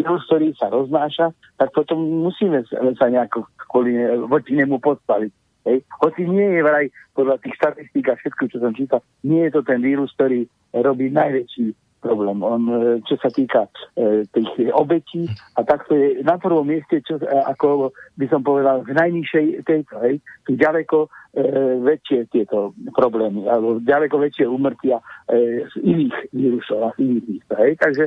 [0.00, 1.28] vírus, ktorý sa roznáša,
[1.60, 2.64] tak potom musíme
[2.96, 4.00] sa nejako kvôli
[4.32, 5.32] voči nemu postaviť.
[5.68, 5.84] Hej.
[6.00, 9.60] Hoci nie je vraj podľa tých štatistík a všetko, čo som čítal, nie je to
[9.60, 12.38] ten vírus, ktorý robí najväčší problém.
[12.46, 13.66] On, e, čo sa týka
[13.98, 15.26] e, tých obetí
[15.58, 19.94] a takto je na prvom mieste, čo, e, ako by som povedal, v najnižšej tejto,
[20.06, 21.08] hej, sú ďaleko e,
[21.82, 27.50] väčšie tieto problémy, alebo ďaleko väčšie umrtia e, z iných vírusov a z iných míst.
[27.58, 27.72] Hej.
[27.82, 28.04] Takže,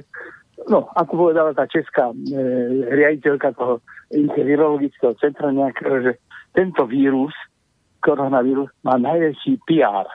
[0.72, 2.16] no, ako povedala tá česká e,
[2.88, 3.84] riaditeľka toho
[4.40, 6.12] virologického centra nejak, že
[6.56, 7.36] tento vírus,
[8.02, 10.08] koronavírus, má najväčší PR.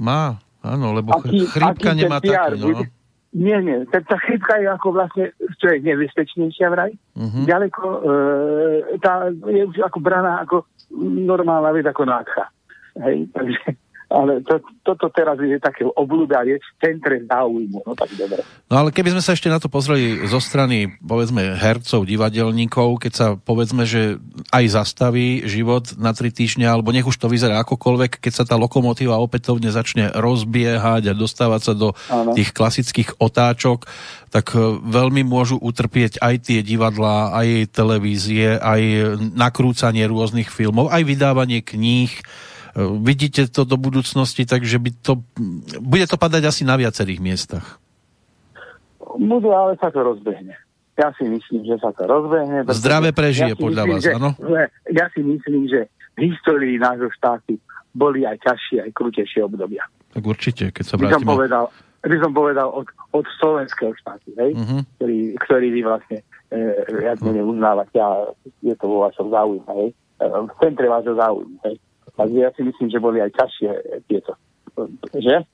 [0.00, 2.66] Má, áno, lebo aký, chrípka aký nemá taký, no.
[2.72, 2.84] Bude,
[3.30, 3.86] nie, nie.
[3.94, 5.30] Tá, tá chrypka je ako vlastne,
[5.62, 6.90] čo je nebezpečnejšia vraj.
[7.14, 7.46] Uh-huh.
[7.46, 8.12] Ďaleko, e,
[8.98, 10.66] tá je už ako braná ako
[10.98, 12.50] normálna vec ako nádcha.
[12.98, 13.78] Hej, takže
[14.10, 17.86] ale to, toto teraz je také obľúdanie v centre záujmu.
[17.86, 18.42] No tak dobre.
[18.66, 23.12] No ale keby sme sa ešte na to pozreli zo strany, povedzme, hercov, divadelníkov, keď
[23.14, 24.18] sa, povedzme, že
[24.50, 28.58] aj zastaví život na tri týždne, alebo nech už to vyzerá akokoľvek, keď sa tá
[28.58, 32.34] lokomotíva opätovne začne rozbiehať a dostávať sa do ano.
[32.34, 33.86] tých klasických otáčok,
[34.34, 34.58] tak e,
[34.90, 38.82] veľmi môžu utrpieť aj tie divadlá, aj televízie, aj
[39.38, 42.10] nakrúcanie rôznych filmov, aj vydávanie kníh,
[42.78, 45.12] Vidíte to do budúcnosti, takže by to,
[45.82, 47.82] bude to padať asi na viacerých miestach.
[49.18, 50.54] Bude, ale sa to rozbehne.
[50.94, 52.62] Ja si myslím, že sa to rozbehne.
[52.70, 54.30] Zdravé prežije ja podľa myslím, vás, že, áno?
[54.92, 57.56] Ja si myslím, že v histórii nášho štátu
[57.90, 59.82] boli aj ťažšie, aj krutejšie obdobia.
[60.14, 61.10] Tak určite, keď sa vrátime...
[61.10, 61.64] By som povedal,
[62.06, 64.52] by som povedal od, od slovenského štátu, hej?
[64.54, 64.80] Uh-huh.
[65.00, 66.18] Ktorý, ktorý vy vlastne
[66.52, 66.62] e,
[67.02, 68.30] viac menej uznávate a
[68.62, 69.90] je to vo vašom záujme, hej?
[69.90, 71.76] E, v centre vášho záujmu, hej?
[72.20, 73.70] Takže ja si myslím, že boli aj ťažšie
[74.04, 74.36] tieto.
[75.16, 75.48] Že?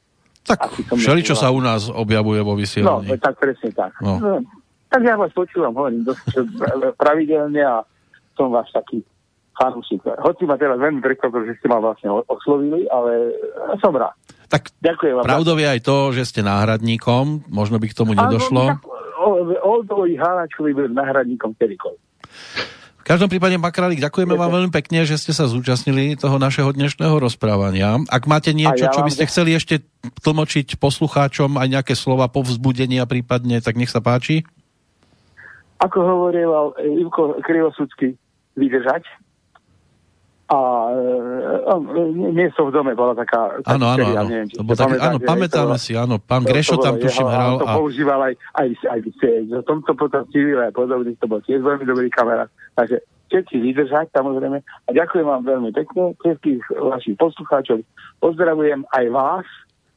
[0.47, 0.59] Tak
[0.99, 3.15] všeli, čo sa u nás objavuje vo vysielaní.
[3.15, 3.95] No, tak presne tak.
[4.03, 4.19] No.
[4.19, 4.43] no
[4.91, 6.43] Tak ja vás počúvam, hovorím, dosť
[6.99, 7.87] pravidelne a
[8.35, 9.03] som váš taký
[9.55, 10.03] fanúšik.
[10.07, 13.35] Hoci ma teraz veľmi prekvapil, že ste ma vlastne oslovili, ale
[13.79, 14.15] som rád.
[14.47, 15.25] Tak Ďakujem vám.
[15.27, 18.79] pravdou je aj to, že ste náhradníkom, možno by k tomu nedošlo.
[19.67, 22.03] Oldovi Hánačovi byl náhradníkom kedykoľvek.
[23.07, 27.23] V každom prípade, Makralik, ďakujeme vám veľmi pekne, že ste sa zúčastnili toho našeho dnešného
[27.23, 28.03] rozprávania.
[28.11, 29.87] Ak máte niečo, ja čo by ste chceli ešte
[30.27, 34.43] tlmočiť poslucháčom, aj nejaké slova povzbudenia prípadne, tak nech sa páči.
[35.79, 36.51] Ako hovoril
[37.07, 38.19] Ivko Krivosudský,
[38.59, 39.07] vydržať,
[40.47, 40.59] a
[40.95, 41.75] e,
[42.31, 43.59] miesto v dome bola taká...
[43.67, 44.29] Áno, áno, áno.
[44.31, 46.23] Neviem, tak, áno, pamätáme to, si, áno.
[46.23, 47.59] Pán Grešo tam tuším hral.
[47.59, 47.75] To a...
[47.75, 51.83] používal aj, aj, aj, aj v tomto potom civil aj podobne, to bol tiež veľmi
[51.83, 52.47] dobrý kamarát.
[52.79, 54.63] Takže všetci vydržať, samozrejme.
[54.63, 57.83] A ďakujem vám veľmi pekne, všetkých vašich poslucháčov.
[58.23, 59.47] Pozdravujem aj vás.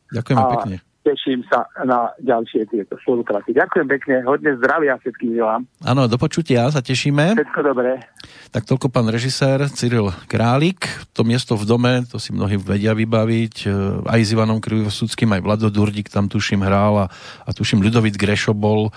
[0.09, 3.55] Ďakujeme a pekne teším sa na ďalšie tieto spolupráce.
[3.55, 5.61] Ďakujem pekne, hodne zdravia všetkým želám.
[5.81, 7.39] Áno, do počutia, sa tešíme.
[7.39, 8.03] Všetko dobré.
[8.51, 10.85] Tak toľko pán režisér Cyril Králik.
[11.15, 13.55] To miesto v dome, to si mnohí vedia vybaviť.
[13.63, 13.67] E,
[14.09, 17.11] aj s Ivanom Krivosudským, aj Vlado Durdik tam tuším hrál a,
[17.45, 18.91] a tuším Ľudovit Grešo bol e,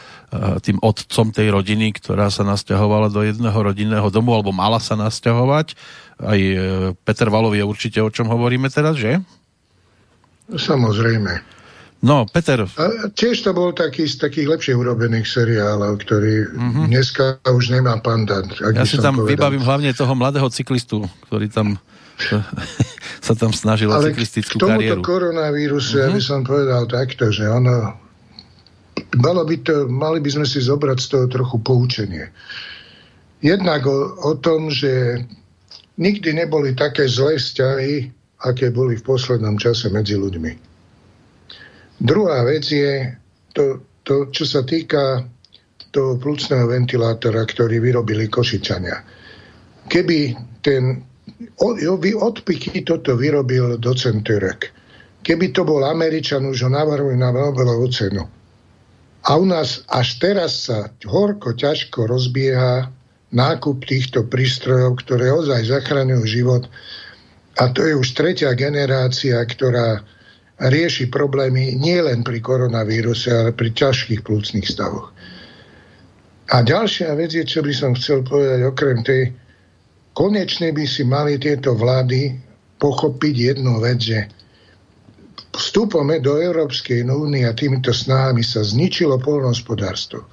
[0.58, 5.78] tým otcom tej rodiny, ktorá sa nasťahovala do jedného rodinného domu, alebo mala sa nasťahovať.
[6.18, 6.56] Aj e,
[7.06, 9.22] Peter Valov je určite o čom hovoríme teraz, že?
[10.52, 11.61] Samozrejme.
[12.02, 12.66] No, Peter.
[12.66, 16.86] A tiež to bol taký z takých lepšie urobených seriálov, ktorý mm-hmm.
[16.90, 18.42] dneska už nemá panda.
[18.74, 19.30] Ja si tam povedal.
[19.30, 21.78] vybavím hlavne toho mladého cyklistu, ktorý tam
[23.26, 25.02] sa tam snažil o cyklistickú k tomuto kariéru.
[25.06, 26.02] koronavírusu mm-hmm.
[26.02, 27.94] ja by som povedal takto, že ono
[29.22, 32.34] malo by to, mali by sme si zobrať z toho trochu poučenie.
[33.42, 35.22] Jednak o, o tom, že
[36.02, 38.10] nikdy neboli také zlé vzťahy,
[38.42, 40.71] aké boli v poslednom čase medzi ľuďmi.
[42.02, 43.14] Druhá vec je
[43.54, 45.22] to, to čo sa týka
[45.94, 49.06] toho plúcneho ventilátora, ktorý vyrobili Košičania.
[49.86, 50.34] Keby
[50.64, 51.04] ten
[52.18, 54.74] odpiky toto vyrobil docent Turek,
[55.22, 58.26] keby to bol Američan, už ho navrhujú na Nobelovú cenu.
[59.22, 62.90] A u nás až teraz sa horko, ťažko rozbieha
[63.30, 66.66] nákup týchto prístrojov, ktoré ozaj zachraňujú život.
[67.62, 70.02] A to je už tretia generácia, ktorá
[70.62, 75.10] rieši problémy nielen pri koronavíruse, ale pri ťažkých plúcnych stavoch.
[76.52, 79.32] A ďalšia vec je, čo by som chcel povedať, okrem tej,
[80.12, 82.36] konečne by si mali tieto vlády
[82.76, 84.18] pochopiť jednu vec, že
[85.52, 90.24] vstupome do Európskej únie a týmito snahami sa zničilo polnohospodárstvo.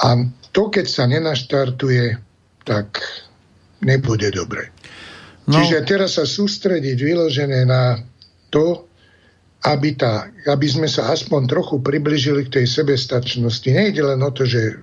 [0.00, 0.08] A
[0.50, 2.16] to, keď sa nenaštartuje,
[2.64, 3.04] tak
[3.84, 4.72] nebude dobre.
[5.44, 5.60] No.
[5.60, 8.09] Čiže teraz sa sústrediť vyložené na
[8.50, 8.90] to,
[9.66, 13.68] aby, tá, aby sme sa aspoň trochu približili k tej sebestačnosti.
[13.68, 14.80] Nejde len o to, že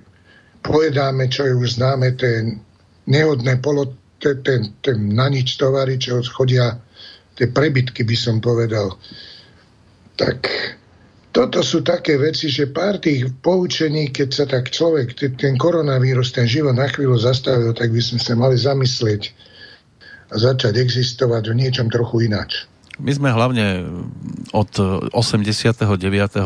[0.62, 2.62] povedáme, čo je už známe, ten
[3.10, 3.90] nehodné polo,
[4.22, 6.78] ten, ten, ten na nič tovary, čo chodia,
[7.34, 8.94] tie prebytky by som povedal.
[10.18, 10.46] Tak
[11.34, 16.50] toto sú také veci, že pár tých poučení, keď sa tak človek, ten koronavírus, ten
[16.50, 19.22] život na chvíľu zastavil, tak by sme sa mali zamyslieť
[20.28, 22.66] a začať existovať v niečom trochu ináč.
[22.98, 23.86] My sme hlavne
[24.50, 24.70] od
[25.14, 25.86] 89.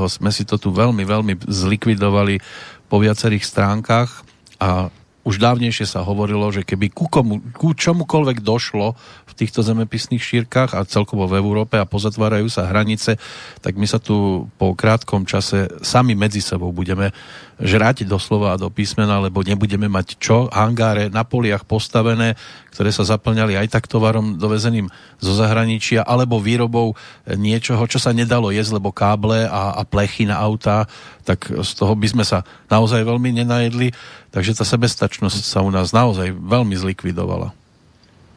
[0.08, 2.44] sme si to tu veľmi, veľmi zlikvidovali
[2.92, 4.20] po viacerých stránkach
[4.60, 4.92] a
[5.22, 8.98] už dávnejšie sa hovorilo, že keby ku, komu, ku čomukoľvek došlo
[9.30, 13.16] v týchto zemepisných šírkach a celkovo v Európe a pozatvárajú sa hranice,
[13.62, 17.14] tak my sa tu po krátkom čase sami medzi sebou budeme
[17.62, 22.34] žrať doslova a do písmena, lebo nebudeme mať čo, hangáre na poliach postavené,
[22.74, 24.90] ktoré sa zaplňali aj tak tovarom dovezeným
[25.22, 30.42] zo zahraničia, alebo výrobou niečoho, čo sa nedalo jesť, lebo káble a, a plechy na
[30.42, 30.90] autá,
[31.22, 33.94] tak z toho by sme sa naozaj veľmi nenajedli,
[34.34, 37.54] takže tá sebestačnosť sa u nás naozaj veľmi zlikvidovala.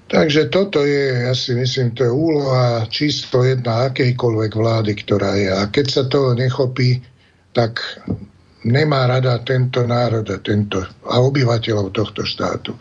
[0.05, 5.49] Takže toto je, ja si myslím, to je úloha číslo jedna akejkoľvek vlády, ktorá je.
[5.49, 7.01] A keď sa toho nechopí,
[7.57, 7.81] tak
[8.65, 12.73] nemá rada tento národ a, tento, a obyvateľov tohto štátu.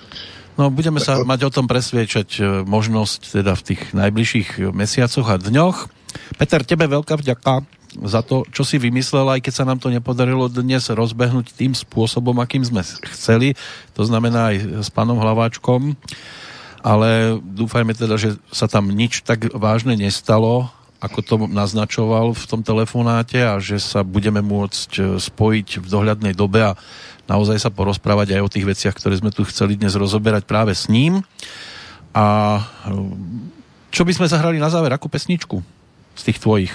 [0.54, 5.36] No, budeme sa mať o tom presviečať e, možnosť teda v tých najbližších mesiacoch a
[5.36, 5.90] dňoch.
[6.38, 7.66] Peter, tebe veľká vďaka
[8.02, 12.34] za to, čo si vymyslel, aj keď sa nám to nepodarilo dnes rozbehnúť tým spôsobom,
[12.38, 12.82] akým sme
[13.14, 13.54] chceli.
[13.94, 15.94] To znamená aj s pánom Hlaváčkom.
[16.84, 20.68] Ale dúfajme teda, že sa tam nič tak vážne nestalo
[21.04, 26.32] ako to naznačoval v tom telefonáte a že sa budeme môcť e, spojiť v dohľadnej
[26.32, 26.76] dobe a
[27.28, 30.88] naozaj sa porozprávať aj o tých veciach, ktoré sme tu chceli dnes rozoberať práve s
[30.88, 31.20] ním.
[32.16, 32.24] A
[32.88, 32.96] e,
[33.92, 35.60] čo by sme zahrali na záver, akú pesničku
[36.16, 36.72] z tých tvojich?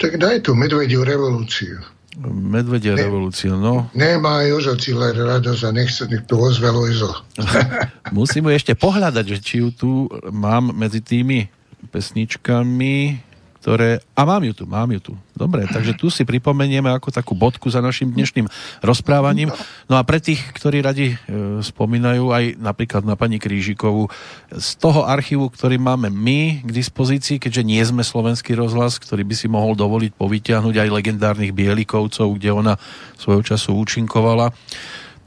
[0.00, 1.84] Tak daj tu Medvediu revolúciu.
[2.18, 3.86] Medvedie ne, revolúcia, no.
[3.94, 7.14] Nemá Jožo Ciller radosť a nech sa nech tu ozve Lojzo.
[8.16, 9.90] Musím ešte pohľadať, že či ju tu
[10.32, 11.57] mám medzi tými
[11.90, 13.28] pesničkami
[13.68, 13.98] ktoré...
[14.14, 15.12] A mám ju tu, mám ju tu.
[15.34, 18.48] Dobre, takže tu si pripomenieme ako takú bodku za našim dnešným
[18.80, 19.52] rozprávaním.
[19.90, 21.16] No a pre tých, ktorí radi e,
[21.60, 24.08] spomínajú aj napríklad na pani Krížikovú,
[24.54, 29.34] z toho archívu, ktorý máme my k dispozícii, keďže nie sme slovenský rozhlas, ktorý by
[29.34, 32.74] si mohol dovoliť povytiahnuť aj legendárnych Bielikovcov, kde ona
[33.18, 34.54] svojho času účinkovala,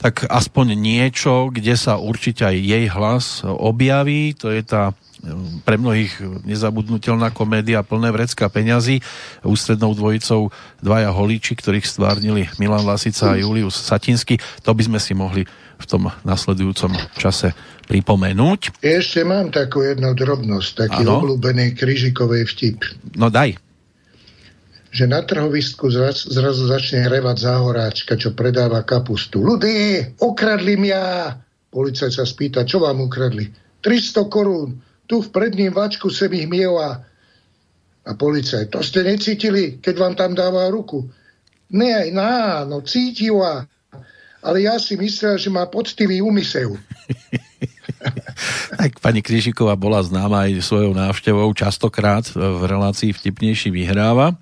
[0.01, 4.97] tak aspoň niečo, kde sa určite aj jej hlas objaví, to je tá
[5.61, 6.17] pre mnohých
[6.49, 9.05] nezabudnutelná komédia plné vrecka peňazí.
[9.45, 10.49] Ústrednou dvojicou
[10.81, 14.41] dvaja holíči, ktorých stvárnili Milan Lasica a Julius Satinsky.
[14.65, 15.45] To by sme si mohli
[15.77, 17.53] v tom nasledujúcom čase
[17.85, 18.81] pripomenúť.
[18.81, 21.21] Ešte mám takú jednu drobnosť, taký ano?
[21.21, 22.77] obľúbený kryžikovej vtip.
[23.17, 23.57] No daj.
[24.91, 29.39] Že na trhovisku zraz, zrazu začne revať záhoráčka, čo predáva kapustu.
[29.39, 31.39] Ľudí, ukradli mi ja!
[31.71, 33.47] Policajt sa spýta, čo vám ukradli?
[33.79, 37.03] 300 korún tu v predním vačku sem ich mieva.
[38.07, 41.03] A policaj, to ste necítili, keď vám tam dáva ruku.
[41.71, 43.67] Ne, ná, no cítila.
[44.39, 46.79] Ale ja si myslel, že má poctivý úmysel.
[48.79, 54.33] tak pani Križiková bola známa aj svojou návštevou, častokrát v relácii vtipnejší vyhráva.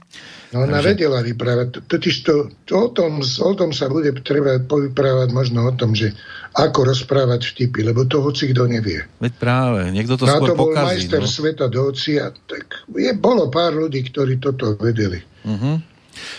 [0.50, 0.90] No ona Takže...
[0.90, 1.86] vedela vyprávať.
[1.86, 6.18] Totiž to, to o, tom, o tom sa bude treba povyprávať možno o tom, že
[6.58, 9.06] ako rozprávať vtipy, lebo to hoci kto nevie.
[9.22, 11.30] Veď práve, niekto to Na skôr to bol pokazí, majster no.
[11.30, 15.22] sveta do ocia, tak je, bolo pár ľudí, ktorí toto vedeli.
[15.46, 15.78] Uh-huh.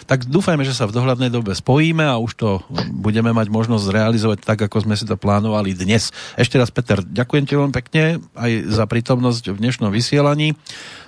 [0.07, 2.49] Tak dúfajme, že sa v dohľadnej dobe spojíme a už to
[2.91, 6.11] budeme mať možnosť zrealizovať tak, ako sme si to plánovali dnes.
[6.35, 10.59] Ešte raz, Peter, ďakujem ti veľmi pekne aj za prítomnosť v dnešnom vysielaní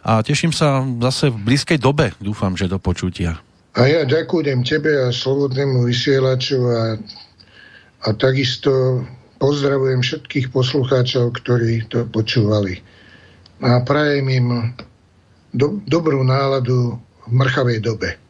[0.03, 3.39] a teším sa zase v blízkej dobe, dúfam, že do počutia.
[3.73, 7.01] A ja ďakujem tebe a slobodnému vysielaču a,
[8.05, 9.01] a takisto
[9.41, 12.79] pozdravujem všetkých poslucháčov, ktorí to počúvali.
[13.64, 14.49] A prajem im
[15.51, 16.95] do, dobrú náladu
[17.27, 18.22] v mrchavej dobe.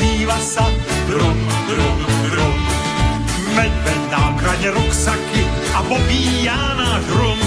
[0.00, 0.64] Ozýva sa
[1.12, 1.38] drum,
[1.68, 2.00] drum,
[2.32, 2.58] drum.
[3.52, 5.44] Medveď nám krade ruksaky
[5.76, 7.40] a pobíja náš rum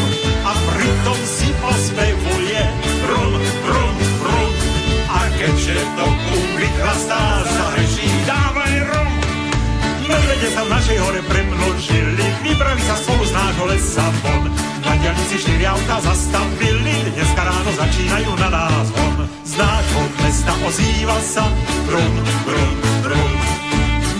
[0.46, 2.62] a pritom si pospevuje
[3.10, 3.34] rum,
[3.66, 4.54] rum, rum.
[5.10, 8.63] A keďže to kúkli chlastá, zahreší, dávaj
[10.44, 14.52] Medvede sa v našej hore premnožili, vybrali sa spolu z nášho lesa von.
[14.84, 19.24] Na diálnici štyri auta zastavili, dneska ráno začínajú na nás hon.
[19.24, 21.48] Z nášho mesta ozýva sa
[21.88, 22.76] brum, brum,
[23.08, 23.32] brum.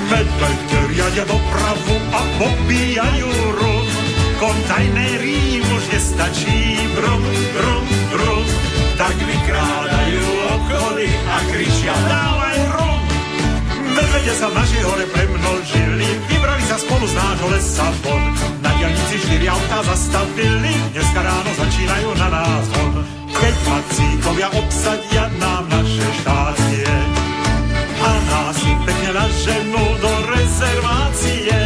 [0.08, 3.88] Medvede riadia dopravu a pobíjajú rum.
[4.40, 7.20] Kontajnery už nestačí, brum,
[7.52, 7.86] brum,
[8.16, 8.48] brum.
[8.96, 10.24] Tak vykrádajú
[10.56, 12.53] okoly a kričia, rum.
[14.14, 18.22] Medvede sa v našej hore premnožili, vybrali sa spolu z nášho lesa von.
[18.62, 23.02] Na diálnici štyri auta zastavili, dneska ráno začínajú na nás hon.
[23.34, 26.94] Keď macíkovia obsadia nám naše štácie
[28.06, 31.58] a nás si pekne naženú do rezervácie,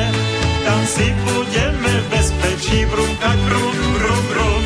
[0.64, 4.64] tam si budeme bezpečí brúkať brum, brum, brum,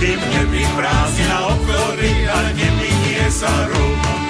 [0.00, 4.27] kým nevyprázdni na okory a neminie sa rum.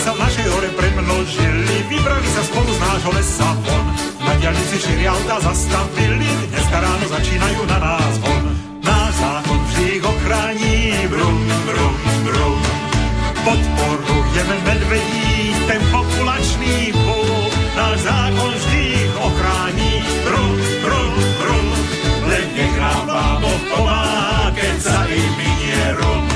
[0.00, 3.84] Vtáci sa v našej hore premnožili, vybrali sa spolu z nášho lesa von.
[4.24, 8.44] Na dialici štyri auta zastavili, dneska ráno začínajú na nás von.
[8.80, 12.60] Náš zákon vždy ich ochrání, brum, brum, brum.
[13.44, 17.52] Podporujeme medvedí, ten populačný boj.
[17.76, 19.92] Náš zákon vždy ich ochrání,
[20.24, 21.12] brum, brum,
[21.44, 21.66] brum.
[22.24, 26.29] Len nech nám vám pomáha, keď sa im minie rum.